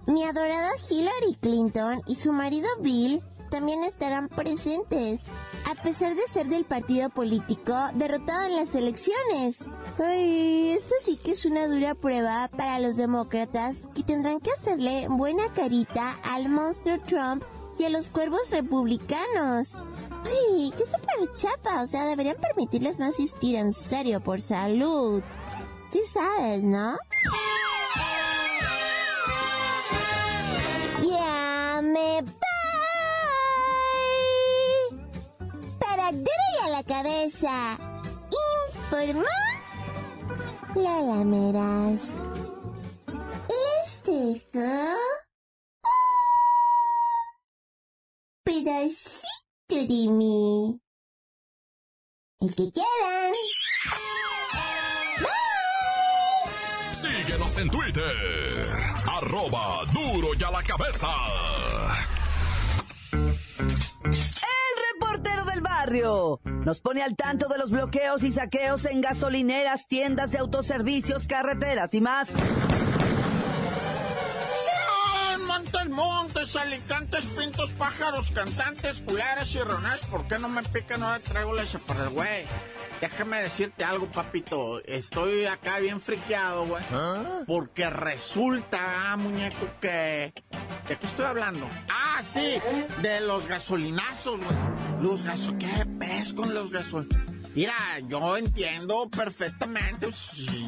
Mi 0.07 0.24
adorada 0.24 0.71
Hillary 0.89 1.38
Clinton 1.39 2.01
y 2.07 2.15
su 2.15 2.33
marido 2.33 2.67
Bill 2.79 3.21
también 3.51 3.83
estarán 3.83 4.29
presentes, 4.29 5.21
a 5.69 5.81
pesar 5.83 6.15
de 6.15 6.24
ser 6.24 6.48
del 6.48 6.65
partido 6.65 7.10
político 7.10 7.74
derrotado 7.93 8.45
en 8.45 8.55
las 8.55 8.74
elecciones. 8.74 9.67
Ay, 10.00 10.71
esta 10.71 10.95
sí 11.01 11.17
que 11.17 11.31
es 11.31 11.45
una 11.45 11.67
dura 11.67 11.93
prueba 11.93 12.50
para 12.57 12.79
los 12.79 12.95
demócratas 12.95 13.83
que 13.93 14.03
tendrán 14.03 14.39
que 14.39 14.51
hacerle 14.51 15.07
buena 15.10 15.43
carita 15.53 16.17
al 16.24 16.50
monstruo 16.50 17.00
Trump 17.01 17.43
y 17.77 17.83
a 17.83 17.89
los 17.89 18.10
cuervos 18.10 18.50
republicanos. 18.50 19.77
Ay, 20.25 20.74
qué 20.75 20.83
súper 20.86 21.38
chapa, 21.38 21.83
o 21.83 21.88
sea, 21.88 22.05
deberían 22.05 22.38
permitirles 22.38 22.98
no 22.98 23.05
asistir 23.05 23.55
en 23.55 23.71
serio 23.71 24.19
por 24.19 24.41
salud. 24.41 25.21
Sí 25.91 26.01
sabes, 26.05 26.63
¿no? 26.63 26.98
Me 32.01 32.24
Para 35.79 36.12
duro 36.12 36.48
a 36.63 36.70
la 36.70 36.84
cabeza. 36.84 37.77
Informó 38.65 39.24
la 40.75 41.01
lameras. 41.01 42.13
Les 43.50 44.03
dejo 44.03 44.98
pedacito 48.43 49.75
de 49.91 50.10
mí. 50.10 50.81
El 52.39 52.55
que 52.55 52.72
quieran. 52.72 53.34
Síguenos 57.51 57.58
en 57.58 57.70
Twitter. 57.70 58.67
Arroba 59.08 59.86
duro 59.93 60.29
y 60.38 60.43
a 60.43 60.51
la 60.51 60.63
cabeza. 60.63 61.08
Nos 66.63 66.79
pone 66.79 67.01
al 67.01 67.15
tanto 67.15 67.48
de 67.48 67.58
los 67.58 67.72
bloqueos 67.72 68.24
y 68.24 68.31
saqueos 68.31 68.86
en 68.86 69.01
gasolineras, 69.01 69.88
tiendas 69.88 70.31
de 70.31 70.38
autoservicios, 70.38 71.27
carreteras 71.27 71.93
y 71.93 72.01
más. 72.01 72.34
Montes, 75.48 75.89
montes, 75.89 76.55
alicantes, 76.55 77.25
pintos, 77.25 77.72
pájaros, 77.74 78.31
cantantes, 78.31 79.01
culares 79.01 79.53
y 79.55 79.60
ronas. 79.60 80.00
¿Por 80.10 80.27
qué 80.27 80.39
no 80.39 80.48
me 80.50 80.63
pican? 80.63 81.03
Ahora 81.03 81.20
traigo 81.20 81.53
leche 81.53 81.79
para 81.79 82.03
el 82.03 82.10
güey. 82.10 82.46
Déjame 83.01 83.41
decirte 83.41 83.84
algo, 83.84 84.05
papito. 84.12 84.79
Estoy 84.86 85.48
acá 85.48 85.79
bien 85.79 86.00
friqueado, 86.00 86.67
güey. 86.67 86.84
¿Ah? 86.91 87.41
Porque 87.48 87.89
resulta, 87.89 89.12
ah, 89.12 89.17
muñeco, 89.17 89.67
que... 89.81 90.31
¿De 90.88 90.98
qué 91.00 91.05
estoy 91.08 91.25
hablando? 91.25 91.67
Ah, 91.89 92.22
sí, 92.22 92.62
de 93.01 93.22
los 93.22 93.48
gasolinazos, 93.48 94.39
güey. 94.39 94.58
Los 95.01 95.24
gasos... 95.24 95.55
¿Qué 95.58 95.84
ves 95.88 96.34
con 96.34 96.53
los 96.53 96.70
gasolinazos? 96.70 97.31
Mira, 97.55 97.74
yo 98.08 98.38
entiendo 98.38 99.10
perfectamente. 99.10 100.08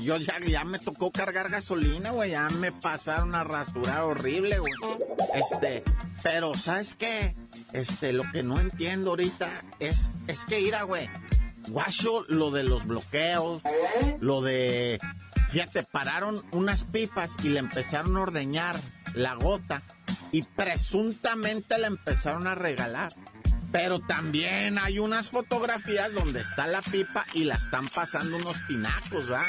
Yo 0.02 0.18
ya, 0.18 0.40
ya 0.40 0.66
me 0.66 0.80
tocó 0.80 1.12
cargar 1.12 1.50
gasolina, 1.50 2.10
güey. 2.10 2.32
Ya 2.32 2.50
me 2.50 2.72
pasaron 2.72 3.36
a 3.36 3.44
rasura 3.44 4.06
horrible, 4.06 4.58
güey. 4.58 4.74
Este, 5.36 5.84
pero 6.24 6.56
¿sabes 6.56 6.96
qué? 6.96 7.36
Este, 7.74 8.12
lo 8.12 8.24
que 8.32 8.42
no 8.42 8.60
entiendo 8.60 9.12
ahorita 9.12 9.50
es, 9.80 10.12
es 10.28 10.46
que, 10.46 10.60
ira, 10.60 10.82
güey 10.82 11.08
guacho 11.70 12.26
lo 12.28 12.52
de 12.52 12.64
los 12.64 12.86
bloqueos, 12.86 13.62
lo 14.20 14.42
de... 14.42 15.00
Fíjate, 15.50 15.84
pararon 15.84 16.44
unas 16.52 16.84
pipas 16.86 17.36
y 17.44 17.50
le 17.50 17.60
empezaron 17.60 18.18
a 18.18 18.22
ordeñar 18.22 18.76
la 19.14 19.36
gota 19.36 19.84
y 20.32 20.44
presuntamente 20.44 21.78
la 21.78 21.88
empezaron 21.88 22.48
a 22.48 22.56
regalar. 22.56 23.14
Pero 23.72 24.00
también 24.00 24.78
hay 24.78 25.00
unas 25.00 25.32
fotografías 25.32 26.14
donde 26.14 26.42
está 26.42 26.68
la 26.68 26.82
pipa 26.82 27.26
y 27.34 27.46
la 27.46 27.56
están 27.56 27.88
pasando 27.88 28.38
unos 28.38 28.60
pinacos, 28.68 29.32
¿va? 29.32 29.46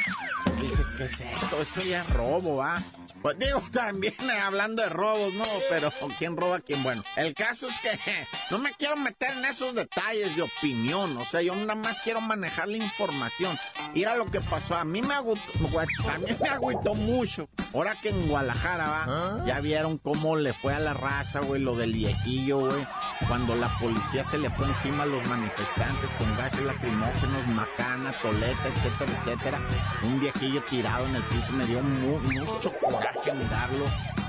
Dices, 0.60 0.92
¿qué 0.96 1.04
es 1.04 1.20
esto? 1.20 1.60
Esto 1.60 1.80
ya 1.82 2.00
es 2.00 2.10
robo, 2.10 2.56
¿va? 2.56 2.78
Pues 3.24 3.38
digo, 3.38 3.62
también 3.72 4.14
hablando 4.30 4.82
de 4.82 4.90
robos, 4.90 5.32
¿no? 5.32 5.44
Pero 5.70 5.90
¿quién 6.18 6.36
roba 6.36 6.56
a 6.56 6.60
quién? 6.60 6.82
Bueno, 6.82 7.02
el 7.16 7.32
caso 7.32 7.66
es 7.66 7.78
que 7.78 7.98
no 8.50 8.58
me 8.58 8.74
quiero 8.74 8.96
meter 8.96 9.30
en 9.30 9.46
esos 9.46 9.74
detalles 9.74 10.36
de 10.36 10.42
opinión, 10.42 11.16
o 11.16 11.24
sea, 11.24 11.40
yo 11.40 11.56
nada 11.56 11.74
más 11.74 12.02
quiero 12.02 12.20
manejar 12.20 12.68
la 12.68 12.76
información. 12.76 13.58
Mira 13.94 14.14
lo 14.16 14.26
que 14.26 14.42
pasó, 14.42 14.76
a 14.76 14.84
mí 14.84 15.00
me 15.00 15.14
agüitó, 15.14 15.42
pues, 15.72 15.88
a 16.06 16.18
mí 16.18 16.26
me 16.38 16.48
agüitó 16.50 16.94
mucho. 16.94 17.48
Ahora 17.72 17.96
que 18.02 18.10
en 18.10 18.28
Guadalajara, 18.28 18.84
¿va? 18.84 19.04
¿Ah? 19.08 19.44
Ya 19.46 19.58
vieron 19.60 19.96
cómo 19.96 20.36
le 20.36 20.52
fue 20.52 20.74
a 20.74 20.78
la 20.78 20.92
raza, 20.92 21.40
güey, 21.40 21.62
lo 21.62 21.74
del 21.74 21.94
viejillo, 21.94 22.58
güey, 22.58 22.86
cuando 23.26 23.54
la 23.54 23.68
policía 23.78 24.22
se 24.22 24.36
le 24.36 24.50
fue 24.50 24.66
encima 24.66 25.04
a 25.04 25.06
los 25.06 25.26
manifestantes 25.26 26.10
con 26.18 26.36
gases 26.36 26.60
lacrimógenos, 26.60 27.46
macana, 27.48 28.12
toleta, 28.20 28.68
etcétera, 28.68 29.12
etcétera. 29.22 29.60
Un 30.02 30.20
viejillo 30.20 30.62
tirado 30.68 31.06
en 31.06 31.16
el 31.16 31.22
piso 31.24 31.52
me 31.52 31.64
dio 31.64 31.80
mucho 31.80 32.70
coraje 32.78 33.13
mirarlo. 33.32 33.84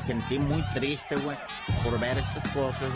Sentí 0.05 0.37
muy 0.37 0.61
triste, 0.73 1.15
güey, 1.15 1.35
por 1.83 1.99
ver 1.99 2.17
estas 2.17 2.47
cosas. 2.49 2.89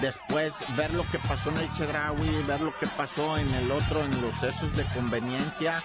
Después, 0.00 0.58
ver 0.76 0.94
lo 0.94 1.08
que 1.10 1.18
pasó 1.18 1.50
en 1.50 1.56
el 1.56 1.72
Chedraui, 1.72 2.42
ver 2.44 2.60
lo 2.60 2.78
que 2.78 2.86
pasó 2.86 3.36
en 3.36 3.52
el 3.54 3.70
otro, 3.72 4.04
en 4.04 4.22
los 4.22 4.34
sesos 4.36 4.74
de 4.76 4.84
conveniencia, 4.94 5.82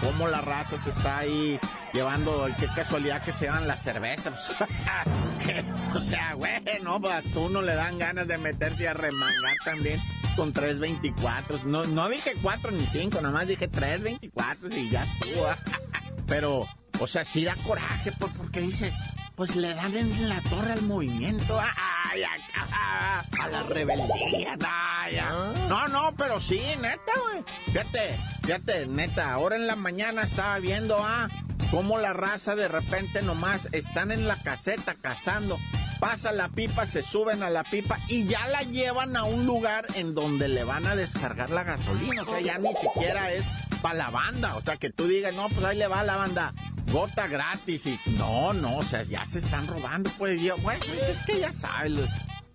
cómo 0.00 0.28
la 0.28 0.40
raza 0.40 0.78
se 0.78 0.90
está 0.90 1.18
ahí 1.18 1.58
llevando, 1.92 2.46
qué 2.60 2.68
casualidad 2.68 3.22
que 3.22 3.32
se 3.32 3.46
llevan 3.46 3.66
la 3.66 3.76
cerveza. 3.76 4.30
o 5.94 5.98
sea, 5.98 6.34
güey, 6.34 6.60
no, 6.82 7.00
pues 7.00 7.30
tú 7.32 7.50
no 7.50 7.60
le 7.60 7.74
dan 7.74 7.98
ganas 7.98 8.28
de 8.28 8.38
meterse 8.38 8.88
a 8.88 8.94
remangar 8.94 9.56
también 9.64 10.00
con 10.36 10.52
324. 10.52 11.60
No, 11.64 11.84
no 11.86 12.08
dije 12.08 12.36
4 12.40 12.70
ni 12.70 12.86
5, 12.86 13.20
nomás 13.20 13.46
dije 13.46 13.68
324 13.68 14.76
y 14.76 14.90
ya 14.90 15.04
estuvo. 15.04 15.46
Pero, 16.26 16.66
o 17.00 17.06
sea, 17.06 17.24
sí 17.24 17.44
da 17.44 17.56
coraje 17.56 18.12
pues, 18.12 18.32
porque 18.36 18.60
dice, 18.60 18.92
pues 19.34 19.56
le 19.56 19.74
dan 19.74 19.96
en 19.96 20.28
la 20.28 20.40
torre 20.42 20.72
al 20.72 20.82
movimiento, 20.82 21.58
ay, 21.58 22.22
a, 22.22 23.24
a 23.42 23.48
la 23.48 23.62
rebeldía, 23.64 24.56
ay, 24.66 25.16
¿Ah? 25.18 25.54
No, 25.68 25.88
no, 25.88 26.14
pero 26.16 26.40
sí, 26.40 26.60
neta, 26.80 27.12
güey. 27.22 27.44
Fíjate, 27.66 28.18
fíjate, 28.42 28.86
neta, 28.86 29.32
ahora 29.32 29.56
en 29.56 29.66
la 29.66 29.76
mañana 29.76 30.22
estaba 30.22 30.58
viendo, 30.58 30.98
ah, 31.00 31.28
cómo 31.70 31.98
la 31.98 32.12
raza 32.12 32.54
de 32.54 32.68
repente 32.68 33.22
nomás 33.22 33.68
están 33.72 34.10
en 34.10 34.28
la 34.28 34.42
caseta 34.42 34.94
cazando. 34.94 35.58
Pasa 36.00 36.32
la 36.32 36.48
pipa, 36.48 36.86
se 36.86 37.02
suben 37.02 37.42
a 37.42 37.50
la 37.50 37.62
pipa 37.62 37.98
y 38.08 38.24
ya 38.24 38.46
la 38.48 38.62
llevan 38.62 39.16
a 39.16 39.24
un 39.24 39.44
lugar 39.44 39.86
en 39.96 40.14
donde 40.14 40.48
le 40.48 40.64
van 40.64 40.86
a 40.86 40.96
descargar 40.96 41.50
la 41.50 41.62
gasolina. 41.62 42.22
O 42.22 42.24
sea, 42.24 42.40
ya 42.40 42.58
ni 42.58 42.74
siquiera 42.74 43.30
es 43.32 43.44
para 43.82 43.94
la 43.94 44.10
banda. 44.10 44.56
O 44.56 44.60
sea, 44.60 44.76
que 44.76 44.90
tú 44.90 45.06
digas, 45.06 45.34
no, 45.34 45.48
pues 45.48 45.64
ahí 45.64 45.78
le 45.78 45.88
va 45.88 46.02
la 46.02 46.16
banda 46.16 46.52
gota 46.92 47.28
gratis 47.28 47.86
y 47.86 48.00
no, 48.06 48.52
no, 48.52 48.78
o 48.78 48.82
sea, 48.82 49.02
ya 49.02 49.24
se 49.24 49.38
están 49.38 49.68
robando, 49.68 50.10
pues 50.18 50.40
yo, 50.40 50.56
bueno, 50.58 50.80
pues 50.88 51.08
es 51.08 51.22
que 51.22 51.38
ya 51.38 51.52
sabes, 51.52 51.92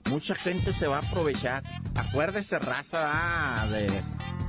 mucha 0.09 0.35
gente 0.35 0.73
se 0.73 0.87
va 0.87 0.97
a 0.97 0.99
aprovechar. 0.99 1.63
Acuérdese, 1.95 2.59
raza, 2.59 3.11
ah, 3.13 3.67
de... 3.67 3.87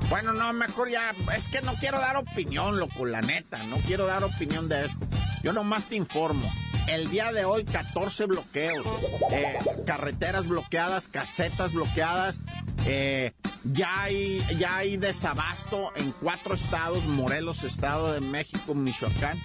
Bueno, 0.09 0.33
no, 0.33 0.53
mejor 0.53 0.91
ya, 0.91 1.15
es 1.37 1.49
que 1.49 1.63
no 1.63 1.75
quiero 1.77 1.99
dar 1.99 2.17
opinión, 2.17 2.79
loco, 2.79 3.07
la 3.07 3.21
neta, 3.21 3.63
no 3.65 3.79
quiero 3.79 4.07
dar 4.07 4.23
opinión 4.25 4.69
de 4.69 4.87
esto. 4.87 5.07
Yo 5.43 5.53
nomás 5.53 5.87
te 5.87 5.97
informo. 5.97 6.51
El 6.87 7.11
día 7.11 7.33
de 7.33 7.45
hoy, 7.45 7.65
14 7.65 8.27
bloqueos, 8.27 8.87
eh, 9.33 9.59
carreteras 9.85 10.47
bloqueadas, 10.47 11.09
casetas 11.09 11.73
bloqueadas, 11.73 12.43
eh, 12.87 13.33
ya, 13.65 14.03
hay, 14.03 14.45
ya 14.59 14.77
hay 14.77 14.97
desabasto 14.97 15.93
en 15.97 16.13
cuatro 16.13 16.55
estados, 16.55 17.05
Morelos, 17.05 17.65
Estado 17.65 18.13
de 18.13 18.21
México, 18.21 18.75
Michoacán 18.75 19.39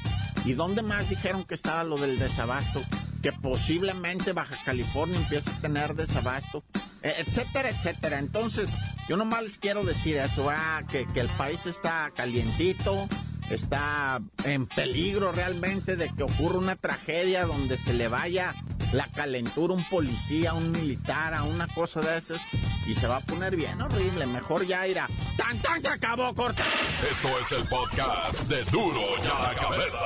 ¿Y 0.44 0.54
dónde 0.54 0.82
más 0.82 1.08
dijeron 1.08 1.44
que 1.44 1.54
estaba 1.54 1.84
lo 1.84 1.98
del 1.98 2.18
desabasto? 2.18 2.82
Que 3.22 3.32
posiblemente 3.32 4.34
Baja 4.34 4.58
California 4.66 5.20
empiece 5.20 5.52
a 5.52 5.62
tener 5.62 5.94
desabasto, 5.94 6.64
e, 7.04 7.14
etcétera, 7.20 7.70
etcétera. 7.70 8.18
Entonces, 8.18 8.70
yo 9.08 9.18
nomás 9.18 9.44
les 9.44 9.58
quiero 9.58 9.84
decir 9.84 10.18
eso, 10.18 10.50
ah, 10.50 10.82
que, 10.90 11.06
que 11.14 11.20
el 11.20 11.30
país 11.30 11.68
está 11.68 12.12
calientito, 12.16 13.08
está 13.52 14.20
en 14.44 14.66
peligro 14.66 15.32
realmente 15.32 15.96
de 15.96 16.10
que 16.10 16.24
ocurra 16.24 16.58
una 16.58 16.76
tragedia 16.76 17.46
donde 17.46 17.78
se 17.78 17.94
le 17.94 18.08
vaya 18.08 18.56
la 18.94 19.08
calentura 19.08 19.74
un 19.74 19.84
policía, 19.86 20.54
un 20.54 20.72
militar, 20.72 21.34
a 21.34 21.44
una 21.44 21.68
cosa 21.68 22.02
de 22.02 22.18
esas, 22.18 22.42
y 22.86 22.94
se 22.94 23.08
va 23.08 23.18
a 23.18 23.22
poner 23.22 23.56
bien 23.56 23.82
horrible. 23.82 24.26
Mejor 24.26 24.66
ya 24.66 24.88
irá. 24.88 25.08
¡Tan, 25.38 25.60
tan! 25.62 25.82
Se 25.82 25.88
acabó, 25.88 26.34
corta. 26.34 26.64
Esto 27.10 27.30
es 27.40 27.52
el 27.54 27.68
podcast 27.68 28.42
de 28.44 28.64
Duro 28.66 29.02
ya 29.24 29.40
la 29.40 29.54
cabeza. 29.56 30.06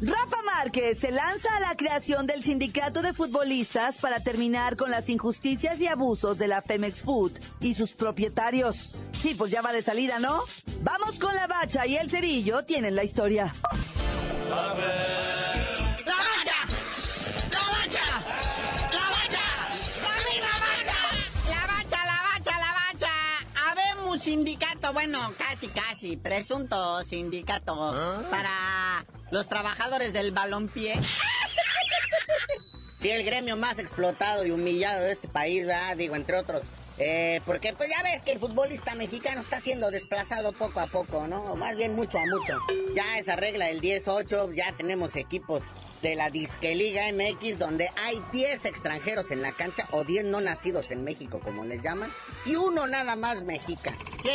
Rafa 0.00 0.42
Márquez 0.44 1.00
se 1.00 1.10
lanza 1.10 1.48
a 1.56 1.60
la 1.60 1.76
creación 1.76 2.26
del 2.26 2.44
sindicato 2.44 3.02
de 3.02 3.12
futbolistas 3.12 3.96
para 3.96 4.20
terminar 4.20 4.76
con 4.76 4.92
las 4.92 5.08
injusticias 5.08 5.80
y 5.80 5.88
abusos 5.88 6.38
de 6.38 6.46
la 6.46 6.62
Femex 6.62 7.02
Food 7.02 7.32
y 7.60 7.74
sus 7.74 7.92
propietarios. 7.92 8.94
Sí, 9.20 9.34
pues 9.34 9.50
ya 9.50 9.60
va 9.60 9.72
de 9.72 9.82
salida, 9.82 10.20
¿no? 10.20 10.44
Vamos 10.82 11.18
con 11.18 11.34
la 11.34 11.48
bacha 11.48 11.84
y 11.84 11.96
el 11.96 12.10
cerillo 12.10 12.64
tienen 12.64 12.94
la 12.94 13.02
historia. 13.02 13.52
Sindicato, 24.18 24.92
bueno, 24.92 25.32
casi, 25.38 25.68
casi, 25.68 26.16
presunto 26.16 27.02
sindicato 27.04 27.74
¿Ah? 27.78 28.22
para 28.30 29.06
los 29.30 29.48
trabajadores 29.48 30.12
del 30.12 30.32
balompié. 30.32 30.94
Sí, 33.00 33.10
el 33.10 33.22
gremio 33.22 33.56
más 33.56 33.78
explotado 33.78 34.44
y 34.44 34.50
humillado 34.50 35.04
de 35.04 35.12
este 35.12 35.28
país, 35.28 35.68
¿verdad? 35.68 35.96
digo, 35.96 36.16
entre 36.16 36.36
otros. 36.36 36.62
Eh, 36.98 37.40
porque 37.46 37.72
pues 37.72 37.88
ya 37.88 38.02
ves 38.02 38.22
que 38.22 38.32
el 38.32 38.40
futbolista 38.40 38.94
mexicano 38.94 39.40
está 39.40 39.60
siendo 39.60 39.90
desplazado 39.90 40.52
poco 40.52 40.80
a 40.80 40.86
poco, 40.86 41.26
¿no? 41.26 41.54
Más 41.56 41.76
bien 41.76 41.94
mucho 41.94 42.18
a 42.18 42.26
mucho. 42.26 42.58
Ya 42.94 43.18
esa 43.18 43.36
regla 43.36 43.66
del 43.66 43.80
10-8, 43.80 44.52
ya 44.52 44.72
tenemos 44.76 45.14
equipos 45.16 45.62
de 46.02 46.14
la 46.14 46.30
Disque 46.30 46.74
Liga 46.74 47.02
MX 47.12 47.58
donde 47.58 47.90
hay 47.96 48.22
10 48.32 48.64
extranjeros 48.66 49.30
en 49.30 49.42
la 49.42 49.52
cancha 49.52 49.86
o 49.90 50.04
10 50.04 50.26
no 50.26 50.40
nacidos 50.40 50.90
en 50.90 51.02
México 51.02 51.40
como 51.40 51.64
les 51.64 51.82
llaman 51.82 52.10
y 52.46 52.56
uno 52.56 52.86
nada 52.86 53.16
más 53.16 53.42
mexica. 53.42 53.92
Sí, 54.22 54.30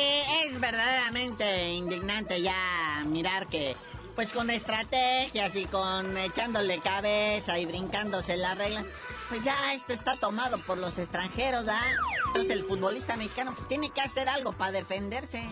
es 0.45 0.59
verdaderamente 0.59 1.69
indignante 1.69 2.41
ya 2.41 3.03
mirar 3.05 3.47
que 3.47 3.75
pues 4.15 4.31
con 4.31 4.49
estrategias 4.49 5.55
y 5.55 5.65
con 5.65 6.17
echándole 6.17 6.79
cabeza 6.79 7.57
y 7.57 7.65
brincándose 7.65 8.37
la 8.37 8.53
regla, 8.55 8.85
pues 9.29 9.43
ya 9.43 9.73
esto 9.73 9.93
está 9.93 10.15
tomado 10.15 10.57
por 10.59 10.77
los 10.77 10.97
extranjeros, 10.97 11.65
¿ah? 11.67 11.81
Entonces 12.27 12.51
el 12.51 12.63
futbolista 12.63 13.17
mexicano 13.17 13.53
pues, 13.55 13.67
tiene 13.67 13.89
que 13.89 14.01
hacer 14.01 14.29
algo 14.29 14.53
para 14.53 14.71
defenderse, 14.71 15.43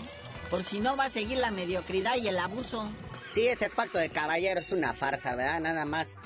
por 0.50 0.64
si 0.64 0.80
no 0.80 0.96
va 0.96 1.06
a 1.06 1.10
seguir 1.10 1.38
la 1.38 1.52
mediocridad 1.52 2.16
y 2.16 2.28
el 2.28 2.38
abuso. 2.38 2.90
Sí, 3.34 3.48
ese 3.48 3.70
pacto 3.70 3.98
de 3.98 4.10
caballeros 4.10 4.68
es 4.68 4.72
una 4.74 4.94
farsa, 4.94 5.36
¿verdad? 5.36 5.62
Nada 5.62 5.86
más 5.86 6.18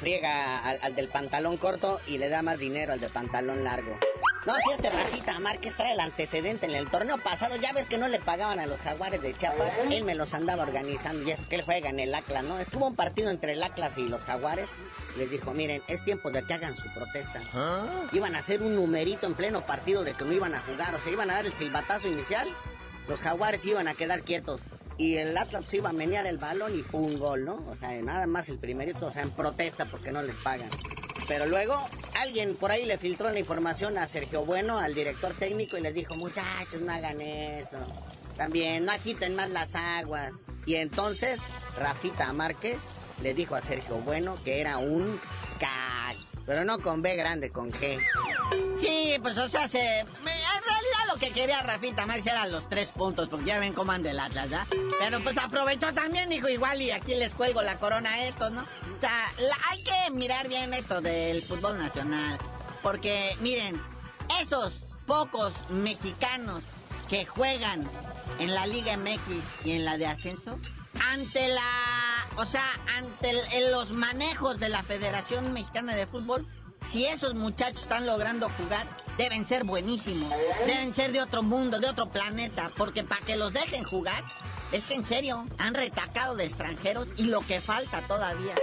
friega 0.00 0.58
al, 0.68 0.94
del 0.94 1.08
pantalón 1.08 1.56
corto 1.58 2.00
y 2.06 2.18
le 2.18 2.28
da 2.28 2.42
más 2.42 2.58
dinero 2.58 2.94
al 2.94 3.00
del 3.00 3.10
pantalón 3.10 3.64
largo. 3.64 3.98
No, 4.46 4.52
si 4.56 4.72
este 4.72 4.90
Rafita 4.90 5.38
Márquez 5.40 5.74
trae 5.74 5.94
el 5.94 6.00
antecedente 6.00 6.66
en 6.66 6.74
el 6.74 6.90
torneo 6.90 7.16
pasado, 7.16 7.56
ya 7.56 7.72
ves 7.72 7.88
que 7.88 7.96
no 7.96 8.08
le 8.08 8.20
pagaban 8.20 8.58
a 8.58 8.66
los 8.66 8.82
jaguares 8.82 9.22
de 9.22 9.34
Chiapas, 9.34 9.72
él 9.90 10.04
me 10.04 10.14
los 10.14 10.34
andaba 10.34 10.64
organizando 10.64 11.22
y 11.22 11.30
es 11.30 11.40
que 11.42 11.56
él 11.56 11.62
juega 11.62 11.88
en 11.88 11.98
el 11.98 12.14
Atlas, 12.14 12.44
¿no? 12.44 12.58
Es 12.58 12.68
que 12.68 12.76
hubo 12.76 12.88
un 12.88 12.94
partido 12.94 13.30
entre 13.30 13.52
el 13.52 13.62
Atlas 13.62 13.96
y 13.96 14.06
los 14.06 14.22
jaguares, 14.22 14.68
les 15.16 15.30
dijo, 15.30 15.54
miren, 15.54 15.82
es 15.88 16.04
tiempo 16.04 16.30
de 16.30 16.44
que 16.44 16.52
hagan 16.52 16.76
su 16.76 16.92
protesta. 16.92 17.40
¿Ah? 17.54 17.86
Iban 18.12 18.34
a 18.34 18.40
hacer 18.40 18.62
un 18.62 18.76
numerito 18.76 19.26
en 19.26 19.32
pleno 19.32 19.62
partido 19.64 20.04
de 20.04 20.12
que 20.12 20.24
no 20.24 20.32
iban 20.32 20.54
a 20.54 20.60
jugar, 20.60 20.94
o 20.94 20.98
sea, 20.98 21.10
iban 21.10 21.30
a 21.30 21.34
dar 21.34 21.46
el 21.46 21.54
silbatazo 21.54 22.08
inicial, 22.08 22.46
los 23.08 23.22
jaguares 23.22 23.64
iban 23.64 23.88
a 23.88 23.94
quedar 23.94 24.22
quietos 24.22 24.60
y 24.98 25.16
el 25.16 25.36
Atlas 25.38 25.72
iba 25.72 25.88
a 25.88 25.94
menear 25.94 26.26
el 26.26 26.36
balón 26.36 26.78
y 26.78 26.82
fue 26.82 27.00
un 27.00 27.18
gol, 27.18 27.46
¿no? 27.46 27.64
O 27.70 27.76
sea, 27.76 27.90
nada 28.02 28.26
más 28.26 28.50
el 28.50 28.58
primerito, 28.58 29.06
o 29.06 29.12
sea, 29.12 29.22
en 29.22 29.30
protesta 29.30 29.86
porque 29.86 30.12
no 30.12 30.22
les 30.22 30.36
pagan. 30.36 30.68
Pero 31.26 31.46
luego 31.46 31.74
alguien 32.20 32.54
por 32.54 32.70
ahí 32.70 32.84
le 32.84 32.98
filtró 32.98 33.30
la 33.30 33.38
información 33.38 33.96
a 33.98 34.06
Sergio 34.06 34.44
Bueno, 34.44 34.78
al 34.78 34.94
director 34.94 35.32
técnico, 35.34 35.76
y 35.76 35.80
les 35.80 35.94
dijo, 35.94 36.14
muchachos, 36.16 36.80
no 36.80 36.92
hagan 36.92 37.20
eso. 37.20 37.78
También, 38.36 38.84
no 38.84 38.92
agiten 38.92 39.34
más 39.36 39.50
las 39.50 39.74
aguas. 39.74 40.32
Y 40.66 40.76
entonces, 40.76 41.40
Rafita 41.78 42.32
Márquez 42.32 42.78
le 43.22 43.34
dijo 43.34 43.54
a 43.54 43.60
Sergio 43.60 43.96
Bueno 43.98 44.36
que 44.44 44.60
era 44.60 44.78
un 44.78 45.06
c 45.58 45.66
pero 46.46 46.64
no 46.64 46.78
con 46.80 47.00
B 47.00 47.16
grande, 47.16 47.50
con 47.50 47.70
G. 47.70 47.98
Sí, 48.78 49.16
pues 49.22 49.38
o 49.38 49.48
sea, 49.48 49.66
se... 49.66 50.04
lo 51.14 51.20
que 51.20 51.30
quería 51.30 51.62
Rafita 51.62 52.06
Márquez 52.06 52.26
eran 52.26 52.50
los 52.50 52.68
tres 52.68 52.88
puntos, 52.88 53.28
porque 53.28 53.44
ya 53.46 53.60
ven 53.60 53.72
cómo 53.72 53.92
anda 53.92 54.10
el 54.10 54.18
Atlas, 54.18 54.50
¿ya? 54.50 54.66
Pero 54.98 55.22
pues 55.22 55.38
aprovechó 55.38 55.92
también, 55.92 56.28
dijo, 56.28 56.48
igual 56.48 56.82
y 56.82 56.90
aquí 56.90 57.14
les 57.14 57.34
cuelgo 57.34 57.62
la 57.62 57.78
corona 57.78 58.14
a 58.14 58.24
estos, 58.24 58.50
¿no? 58.50 58.62
O 58.62 59.00
sea, 59.00 59.32
hay 59.70 59.84
que 59.84 60.10
mirar 60.12 60.48
bien 60.48 60.74
esto 60.74 61.00
del 61.00 61.42
fútbol 61.42 61.78
nacional, 61.78 62.38
porque 62.82 63.36
miren, 63.40 63.80
esos 64.42 64.72
pocos 65.06 65.52
mexicanos 65.70 66.62
que 67.08 67.26
juegan 67.26 67.88
en 68.40 68.52
la 68.52 68.66
Liga 68.66 68.96
MX 68.96 69.66
y 69.66 69.72
en 69.72 69.84
la 69.84 69.96
de 69.96 70.06
ascenso, 70.06 70.58
ante 71.12 71.46
la, 71.48 72.26
o 72.38 72.44
sea, 72.44 72.64
ante 72.96 73.32
los 73.70 73.92
manejos 73.92 74.58
de 74.58 74.68
la 74.68 74.82
Federación 74.82 75.52
Mexicana 75.52 75.94
de 75.94 76.08
Fútbol, 76.08 76.44
si 76.90 77.04
esos 77.06 77.34
muchachos 77.34 77.82
están 77.82 78.06
logrando 78.06 78.48
jugar, 78.50 78.86
deben 79.16 79.46
ser 79.46 79.64
buenísimos. 79.64 80.30
Deben 80.66 80.94
ser 80.94 81.12
de 81.12 81.22
otro 81.22 81.42
mundo, 81.42 81.78
de 81.78 81.88
otro 81.88 82.10
planeta. 82.10 82.70
Porque 82.76 83.04
para 83.04 83.24
que 83.24 83.36
los 83.36 83.52
dejen 83.52 83.84
jugar, 83.84 84.24
es 84.72 84.86
que 84.86 84.94
en 84.94 85.04
serio, 85.04 85.46
han 85.58 85.74
retacado 85.74 86.34
de 86.34 86.44
extranjeros 86.44 87.08
y 87.16 87.24
lo 87.24 87.40
que 87.40 87.60
falta 87.60 88.02
todavía. 88.02 88.54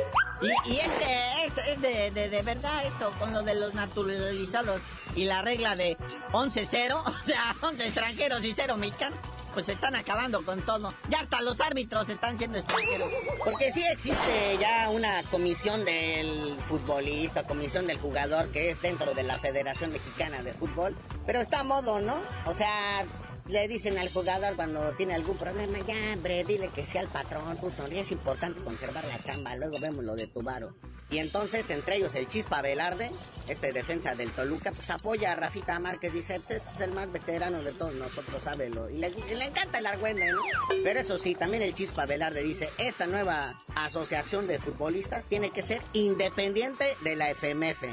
Y, 0.42 0.78
que 0.78 1.46
es, 1.46 1.82
de, 1.82 2.12
de, 2.12 2.42
verdad 2.42 2.86
esto, 2.86 3.12
con 3.20 3.34
lo 3.34 3.44
de 3.44 3.56
los 3.56 3.76
naturalizados 3.76 4.82
y 5.16 5.26
la 5.26 5.42
regla 5.42 5.76
de 5.76 5.98
11-0, 6.32 7.04
o 7.06 7.26
sea, 7.26 7.56
11 7.62 7.86
extranjeros 7.86 8.44
y 8.44 8.54
0 8.54 8.78
mexicanos 8.78 9.20
pues 9.54 9.70
están 9.70 9.96
acabando 9.96 10.44
con 10.44 10.62
todo. 10.62 10.94
Ya 11.10 11.20
hasta 11.20 11.42
los 11.42 11.60
árbitros 11.62 12.10
están 12.10 12.38
siendo 12.38 12.58
extranjeros. 12.58 13.10
Porque 13.44 13.72
sí 13.72 13.84
existe 13.92 14.58
ya 14.60 14.90
una 14.90 15.24
comisión 15.24 15.86
del 15.86 16.58
futbolista, 16.68 17.44
comisión 17.44 17.88
del 17.88 18.00
jugador 18.00 18.50
que 18.50 18.70
es 18.70 18.82
dentro 18.82 19.14
de 19.14 19.24
la 19.24 19.38
Federación 19.40 19.92
Mexicana 19.92 20.42
de 20.44 20.54
Fútbol, 20.54 20.96
pero 21.26 21.40
está 21.40 21.60
a 21.60 21.64
modo, 21.64 22.00
¿no? 22.00 22.22
O 22.46 22.54
sea, 22.54 23.04
le 23.48 23.68
dicen 23.68 23.98
al 23.98 24.10
jugador 24.10 24.56
cuando 24.56 24.92
tiene 24.94 25.14
algún 25.14 25.38
problema, 25.38 25.80
ya, 25.86 25.96
hombre, 26.14 26.44
dile 26.44 26.70
que 26.70 26.86
sea 26.86 27.02
el 27.02 27.08
patrón, 27.08 27.58
pues 27.60 27.80
es 27.80 28.12
importante 28.12 28.62
conservar 28.64 29.04
la 29.06 29.22
chamba, 29.24 29.56
luego 29.56 29.80
vemos 29.80 30.04
lo 30.04 30.16
de 30.16 30.28
tu 30.28 30.42
varo. 30.42 30.76
Y 31.10 31.18
entonces, 31.18 31.70
entre 31.70 31.98
ellos, 31.98 32.16
el 32.16 32.26
Chispa 32.28 32.62
Velarde, 32.62 33.12
este 33.50 33.74
defensa 33.74 34.16
del 34.16 34.32
Toluca, 34.32 34.72
pues 34.72 34.90
apoya 34.90 35.34
a 35.34 35.36
Rafita 35.36 35.78
Márquez, 35.78 36.14
dice, 36.14 36.36
este 36.36 36.56
es 36.56 36.64
el 36.80 36.92
más 36.92 37.12
veterano 37.12 37.62
de 37.62 37.74
todos 37.74 37.94
nosotros, 37.96 38.42
sábelo. 38.42 38.90
Y 38.90 38.98
le, 38.98 39.10
le 39.10 39.46
encanta 39.46 39.80
el 39.80 39.88
argüende, 39.88 40.32
¿no? 40.32 40.40
Pero 40.84 41.02
eso 41.02 41.18
sí, 41.18 41.36
también 41.36 41.64
el 41.64 41.74
Chispa 41.74 42.06
Velarde 42.06 42.42
dice, 42.44 42.70
esta 42.78 43.08
nueva 43.08 43.58
asociación 43.76 44.48
de 44.48 44.60
futbolistas 44.60 45.26
tiene 45.26 45.50
que 45.50 45.62
ser 45.62 45.82
independiente 45.92 46.86
de 47.04 47.16
la 47.18 47.30
FMF. 47.30 47.84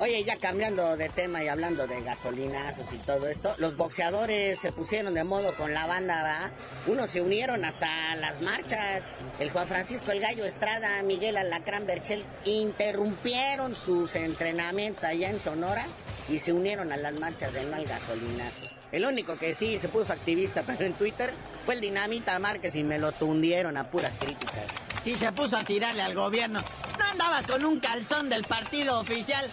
Oye, 0.00 0.24
ya 0.24 0.36
cambiando 0.36 0.96
de 0.96 1.08
tema 1.08 1.44
y 1.44 1.48
hablando 1.48 1.86
de 1.86 2.02
gasolinazos 2.02 2.92
y 2.92 2.96
todo 2.98 3.28
esto, 3.28 3.54
los 3.58 3.76
boxeadores 3.76 4.58
se 4.58 4.72
pusieron 4.72 5.14
de 5.14 5.22
modo 5.22 5.54
con 5.54 5.72
la 5.72 5.86
banda, 5.86 6.22
¿va? 6.24 6.50
Unos 6.92 7.10
se 7.10 7.20
unieron 7.20 7.64
hasta 7.64 8.16
las 8.16 8.40
marchas. 8.40 9.04
El 9.38 9.50
Juan 9.50 9.68
Francisco 9.68 10.10
El 10.10 10.18
Gallo 10.18 10.44
Estrada, 10.44 11.00
Miguel 11.04 11.36
Alacrán 11.36 11.86
Berchel 11.86 12.24
interrumpieron 12.44 13.76
sus 13.76 14.16
entrenamientos 14.16 15.04
allá 15.04 15.30
en 15.30 15.38
Sonora 15.38 15.86
y 16.28 16.40
se 16.40 16.52
unieron 16.52 16.90
a 16.90 16.96
las 16.96 17.14
marchas 17.14 17.52
de 17.52 17.62
no 17.62 17.76
al 17.76 17.84
gasolinazo. 17.84 18.66
El 18.90 19.06
único 19.06 19.36
que 19.36 19.54
sí 19.54 19.78
se 19.78 19.88
puso 19.88 20.12
activista, 20.12 20.62
pero 20.66 20.84
en 20.84 20.94
Twitter, 20.94 21.32
fue 21.64 21.74
el 21.74 21.80
Dinamita 21.80 22.36
Márquez 22.40 22.74
y 22.74 22.82
me 22.82 22.98
lo 22.98 23.12
tundieron 23.12 23.76
a 23.76 23.88
puras 23.90 24.12
críticas. 24.18 24.64
Sí, 25.04 25.14
se 25.14 25.30
puso 25.32 25.56
a 25.56 25.62
tirarle 25.62 26.02
al 26.02 26.14
gobierno. 26.14 26.62
¿No 26.98 27.04
andabas 27.04 27.46
con 27.46 27.64
un 27.64 27.78
calzón 27.78 28.28
del 28.28 28.42
partido 28.44 28.98
oficial 28.98 29.46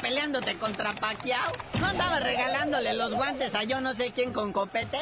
peleándote 0.00 0.54
contra 0.56 0.92
Paquiao? 0.92 1.52
¿No 1.80 1.86
andabas 1.86 2.22
regalándole 2.22 2.94
los 2.94 3.14
guantes 3.14 3.54
a 3.54 3.64
yo 3.64 3.80
no 3.80 3.94
sé 3.94 4.12
quién 4.12 4.32
con 4.32 4.52
copete? 4.52 4.98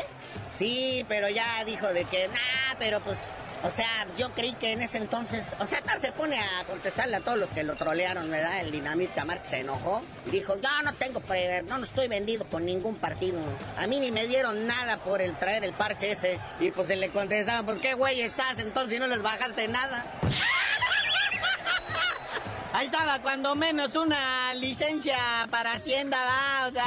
Sí, 0.56 1.04
pero 1.08 1.28
ya 1.28 1.64
dijo 1.64 1.86
de 1.88 2.04
que, 2.04 2.28
nah, 2.28 2.74
pero 2.78 3.00
pues 3.00 3.28
o 3.64 3.70
sea, 3.70 4.06
yo 4.16 4.30
creí 4.30 4.52
que 4.52 4.72
en 4.72 4.82
ese 4.82 4.98
entonces, 4.98 5.54
o 5.58 5.66
sea, 5.66 5.82
se 5.98 6.12
pone 6.12 6.38
a 6.38 6.64
contestarle 6.68 7.16
a 7.16 7.20
todos 7.20 7.38
los 7.38 7.50
que 7.50 7.64
lo 7.64 7.74
trolearon, 7.74 8.30
¿verdad? 8.30 8.60
El 8.60 8.70
Dinamita 8.70 9.24
Marx 9.24 9.48
se 9.48 9.60
enojó 9.60 10.02
y 10.26 10.30
dijo, 10.30 10.54
yo 10.60 10.68
no 10.84 10.94
tengo, 10.94 11.20
pre 11.20 11.62
no, 11.64 11.78
no 11.78 11.84
estoy 11.84 12.06
vendido 12.06 12.44
con 12.46 12.64
ningún 12.64 12.94
partido. 12.96 13.38
A 13.76 13.88
mí 13.88 13.98
ni 13.98 14.12
me 14.12 14.28
dieron 14.28 14.66
nada 14.68 14.98
por 14.98 15.20
el 15.20 15.34
traer 15.34 15.64
el 15.64 15.72
parche 15.72 16.12
ese. 16.12 16.38
Y 16.60 16.70
pues 16.70 16.86
se 16.86 16.96
le 16.96 17.08
contestaban, 17.08 17.66
pues 17.66 17.78
qué 17.78 17.94
güey 17.94 18.20
estás 18.20 18.58
entonces 18.58 18.92
si 18.92 18.98
no 19.00 19.08
les 19.08 19.22
bajaste 19.22 19.66
nada. 19.66 20.04
Ahí 22.78 22.86
estaba 22.86 23.20
cuando 23.22 23.56
menos 23.56 23.96
una 23.96 24.54
licencia 24.54 25.16
para 25.50 25.72
Hacienda, 25.72 26.16
va, 26.16 26.68
o 26.68 26.70
sea, 26.70 26.86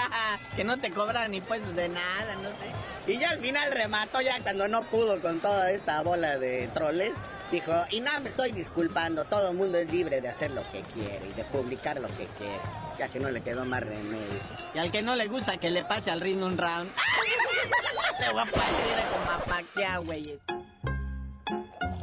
que 0.55 0.63
no 0.63 0.77
te 0.77 0.89
cobran 0.89 1.31
ni 1.31 1.41
pues 1.41 1.75
de 1.75 1.89
nada, 1.89 2.35
no 2.41 2.49
sé. 2.49 3.11
Y 3.11 3.17
ya 3.17 3.31
al 3.31 3.39
final 3.39 3.69
remató 3.73 4.21
ya 4.21 4.39
cuando 4.39 4.69
no 4.69 4.83
pudo 4.83 5.19
con 5.19 5.41
toda 5.41 5.69
esta 5.69 6.01
bola 6.01 6.37
de 6.37 6.69
troles. 6.73 7.11
Dijo, 7.51 7.73
y 7.89 7.99
no 7.99 8.09
me 8.21 8.29
estoy 8.29 8.53
disculpando, 8.53 9.25
todo 9.25 9.49
el 9.49 9.57
mundo 9.57 9.79
es 9.79 9.91
libre 9.91 10.21
de 10.21 10.29
hacer 10.29 10.51
lo 10.51 10.61
que 10.71 10.79
quiere 10.93 11.27
y 11.29 11.33
de 11.33 11.43
publicar 11.43 11.99
lo 11.99 12.07
que 12.07 12.25
quiere, 12.37 12.61
ya 12.97 13.09
que 13.09 13.19
no 13.19 13.29
le 13.29 13.41
quedó 13.41 13.65
más 13.65 13.81
remedio. 13.81 14.39
Y 14.73 14.77
al 14.77 14.93
que 14.93 15.01
no 15.01 15.17
le 15.17 15.27
gusta 15.27 15.57
que 15.57 15.71
le 15.71 15.83
pase 15.83 16.09
al 16.09 16.21
ritmo 16.21 16.45
un 16.45 16.57
round, 16.57 16.89
le 18.21 18.31
voy 18.31 18.43
a 18.43 18.45
partir 18.45 19.75
como 19.75 19.85
a 19.85 19.97
güey. 19.97 20.39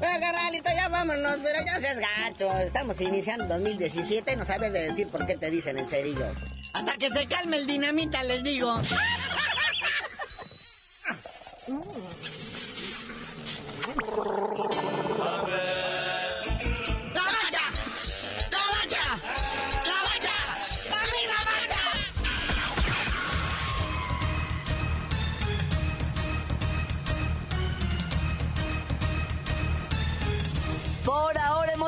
Eh, 0.00 0.20
carnalito, 0.20 0.70
ya 0.70 0.88
vámonos, 0.88 1.38
pero 1.42 1.64
ya 1.64 1.80
seas 1.80 1.98
gacho. 1.98 2.56
Estamos 2.58 3.00
iniciando 3.00 3.46
2017, 3.46 4.37
no 4.37 4.44
sabes 4.44 4.72
de 4.72 4.80
decir 4.80 5.08
por 5.08 5.26
qué 5.26 5.37
te 5.37 5.50
dicen 5.50 5.78
el 5.78 5.88
cerillo. 5.88 6.26
Hasta 6.72 6.96
que 6.96 7.11
se 7.11 7.26
calme 7.26 7.56
el 7.56 7.66
dinamita, 7.66 8.22
les 8.22 8.44
digo. 8.44 8.80